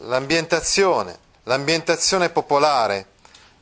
l'ambientazione, 0.00 1.18
l'ambientazione 1.44 2.28
popolare 2.28 3.06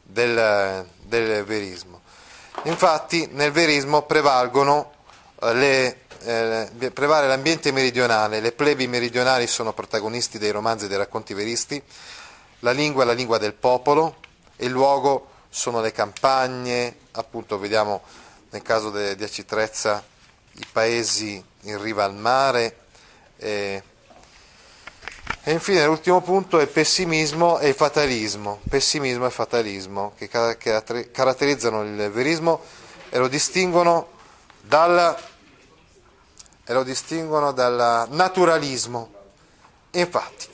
del, 0.03 0.85
del 1.03 1.45
verismo. 1.45 2.01
Infatti 2.65 3.29
nel 3.31 3.53
verismo 3.53 4.03
prevalgono 4.03 4.93
eh, 5.41 5.55
le, 5.55 6.01
eh, 6.25 6.91
prevale 6.91 7.29
l'ambiente 7.29 7.71
meridionale, 7.71 8.41
le 8.41 8.51
plebi 8.51 8.89
meridionali 8.89 9.47
sono 9.47 9.73
protagonisti 9.73 10.39
dei 10.39 10.51
romanzi 10.51 10.87
e 10.87 10.89
dei 10.89 10.99
racconti 10.99 11.33
veristi, 11.33 11.81
la 12.61 12.73
lingua 12.73 13.03
è 13.03 13.07
la 13.07 13.13
lingua 13.13 13.39
del 13.39 13.55
popolo, 13.55 14.17
il 14.57 14.71
luogo 14.71 15.29
sono 15.49 15.81
le 15.81 15.93
campagne, 15.93 16.97
appunto 17.13 17.59
vediamo 17.59 18.03
nel 18.51 18.63
caso 18.63 18.91
di 18.91 19.23
Acitrezza 19.23 20.05
i 20.53 20.67
paesi 20.71 21.43
in 21.63 21.81
riva 21.81 22.05
al 22.05 22.15
mare. 22.15 22.79
Eh, 23.37 23.83
e 25.43 25.53
infine 25.53 25.85
l'ultimo 25.85 26.21
punto 26.23 26.59
è 26.59 26.63
il 26.63 26.69
pessimismo 26.69 27.59
e 27.59 27.69
il 27.69 27.75
fatalismo, 27.75 28.61
pessimismo 28.69 29.27
e 29.27 29.31
fatalismo 29.31 30.13
che 30.17 30.29
caratterizzano 30.29 31.83
il 31.83 32.11
verismo 32.11 32.63
e 33.11 33.19
lo 33.19 33.29
distinguono 33.29 34.09
dal, 34.61 35.17
e 36.65 36.73
lo 36.73 36.83
distinguono 36.83 37.53
dal 37.53 38.09
naturalismo. 38.11 39.13
Infatti, 39.93 40.49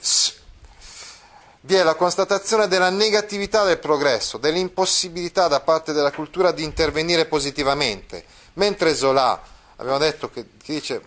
vi 1.64 1.74
è 1.74 1.82
la 1.82 1.94
constatazione 1.94 2.66
della 2.66 2.90
negatività 2.90 3.64
del 3.64 3.78
progresso, 3.78 4.38
dell'impossibilità 4.38 5.46
da 5.46 5.60
parte 5.60 5.92
della 5.92 6.10
cultura 6.10 6.50
di 6.50 6.64
intervenire 6.64 7.26
positivamente, 7.26 8.24
mentre 8.54 8.94
Zola, 8.94 9.40
abbiamo 9.76 9.98
detto 9.98 10.28
che, 10.28 10.46
che 10.62 10.72
dice, 10.72 11.02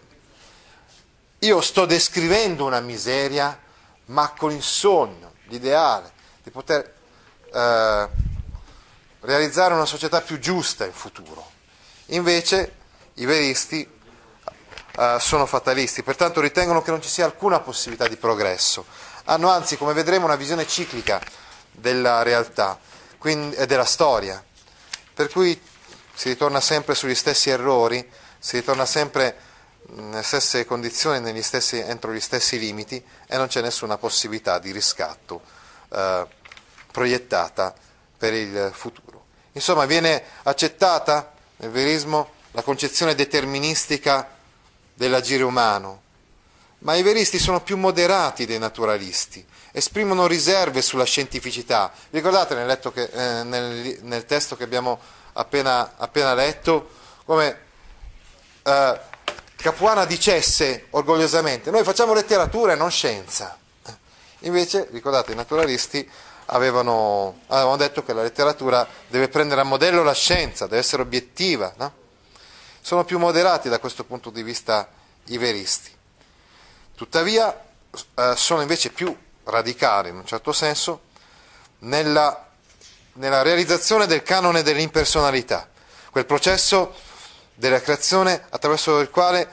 io 1.39 1.61
sto 1.61 1.85
descrivendo 1.85 2.65
una 2.65 2.79
miseria, 2.79 3.59
ma 4.05 4.33
con 4.37 4.51
il 4.51 4.63
sogno, 4.63 5.33
l'ideale 5.47 6.11
di 6.41 6.51
poter 6.51 6.93
eh, 7.51 8.07
realizzare 9.19 9.73
una 9.73 9.85
società 9.85 10.21
più 10.21 10.39
giusta 10.39 10.85
in 10.85 10.93
futuro. 10.93 11.51
Invece 12.07 12.75
i 13.15 13.25
veristi 13.25 13.94
eh, 14.97 15.17
sono 15.19 15.45
fatalisti, 15.45 16.03
pertanto 16.03 16.41
ritengono 16.41 16.81
che 16.81 16.91
non 16.91 17.01
ci 17.01 17.10
sia 17.10 17.25
alcuna 17.25 17.60
possibilità 17.60 18.08
di 18.08 18.15
progresso. 18.15 18.86
Hanno 19.25 19.49
anzi, 19.49 19.77
come 19.77 19.93
vedremo, 19.93 20.25
una 20.25 20.36
visione 20.36 20.67
ciclica 20.67 21.21
della 21.71 22.21
realtà 22.23 22.79
quindi, 23.17 23.55
e 23.55 23.65
della 23.65 23.86
storia, 23.86 24.43
per 25.13 25.29
cui 25.29 25.60
si 26.13 26.29
ritorna 26.29 26.62
sempre 26.62 26.95
sugli 26.95 27.15
stessi 27.15 27.49
errori, 27.49 28.08
si 28.39 28.58
ritorna 28.58 28.86
sempre 28.86 29.36
nelle 29.88 30.23
stesse 30.23 30.65
condizioni, 30.65 31.41
stessi, 31.41 31.77
entro 31.79 32.13
gli 32.13 32.19
stessi 32.19 32.58
limiti 32.58 33.03
e 33.27 33.38
non 33.38 33.47
c'è 33.47 33.62
nessuna 33.62 33.97
possibilità 33.97 34.60
di 34.60 34.71
riscatto 34.71 35.41
eh, 35.89 36.25
proiettata 36.91 37.73
per 38.17 38.34
il 38.34 38.71
futuro. 38.73 39.25
Insomma, 39.53 39.86
viene 39.86 40.23
accettata 40.43 41.34
nel 41.58 41.71
verismo 41.71 42.31
la 42.51 42.62
concezione 42.62 43.15
deterministica 43.15 44.35
dell'agire 44.95 45.43
umano, 45.43 46.01
ma 46.79 46.95
i 46.95 47.03
veristi 47.03 47.38
sono 47.38 47.62
più 47.62 47.77
moderati 47.77 48.47
dei 48.47 48.58
naturalisti, 48.58 49.45
esprimono 49.71 50.25
riserve 50.25 50.81
sulla 50.81 51.03
scientificità. 51.03 51.91
Ricordate 52.10 52.55
nel, 52.55 52.79
che, 52.93 53.03
eh, 53.03 53.43
nel, 53.43 53.99
nel 54.01 54.25
testo 54.25 54.55
che 54.55 54.63
abbiamo 54.63 54.99
appena, 55.34 55.93
appena 55.97 56.34
letto 56.34 56.89
come 57.25 57.60
eh, 58.63 58.99
Capuana 59.55 60.05
dicesse 60.05 60.88
orgogliosamente 60.91 61.71
noi 61.71 61.84
facciamo 61.84 62.13
letteratura 62.13 62.73
e 62.73 62.75
non 62.75 62.91
scienza. 62.91 63.58
Invece, 64.39 64.88
ricordate, 64.91 65.31
i 65.31 65.36
naturalisti 65.36 66.08
avevano, 66.47 67.39
avevano 67.47 67.77
detto 67.77 68.03
che 68.03 68.13
la 68.13 68.21
letteratura 68.21 68.88
deve 69.08 69.27
prendere 69.27 69.62
a 69.62 69.63
modello 69.63 70.03
la 70.03 70.13
scienza, 70.13 70.65
deve 70.65 70.79
essere 70.79 71.01
obiettiva. 71.01 71.73
No? 71.77 71.93
Sono 72.86 73.04
più 73.04 73.17
moderati 73.17 73.67
da 73.67 73.80
questo 73.80 74.04
punto 74.04 74.30
di 74.30 74.43
vista 74.43 74.88
i 75.30 75.39
veristi. 75.39 75.91
Tuttavia 76.93 77.52
eh, 78.13 78.34
sono 78.36 78.62
invece 78.62 78.91
più 78.91 79.17
radicali, 79.45 80.10
in 80.10 80.17
un 80.17 80.26
certo 80.28 80.52
senso, 80.54 81.02
nella, 81.80 82.48
nella 83.13 83.41
realizzazione 83.41 84.06
del 84.06 84.21
canone 84.21 84.62
dell'impersonalità, 84.62 85.67
quel 86.12 86.28
processo 86.28 86.93
della 87.56 87.82
creazione 87.82 88.45
attraverso 88.52 89.00
il 89.00 89.10
quale, 89.10 89.50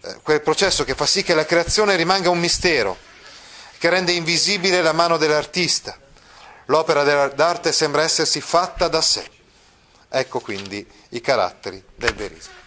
eh, 0.00 0.20
quel 0.22 0.40
processo 0.40 0.84
che 0.84 0.94
fa 0.94 1.04
sì 1.04 1.24
che 1.24 1.34
la 1.34 1.44
creazione 1.44 1.96
rimanga 1.96 2.30
un 2.30 2.38
mistero, 2.38 2.96
che 3.76 3.90
rende 3.90 4.12
invisibile 4.12 4.82
la 4.82 4.92
mano 4.92 5.16
dell'artista. 5.16 5.98
L'opera 6.66 7.26
d'arte 7.26 7.72
sembra 7.72 8.02
essersi 8.02 8.40
fatta 8.40 8.86
da 8.86 9.00
sé. 9.00 9.28
Ecco 10.08 10.38
quindi 10.38 10.88
i 11.08 11.20
caratteri 11.20 11.84
del 11.96 12.14
verismo. 12.14 12.66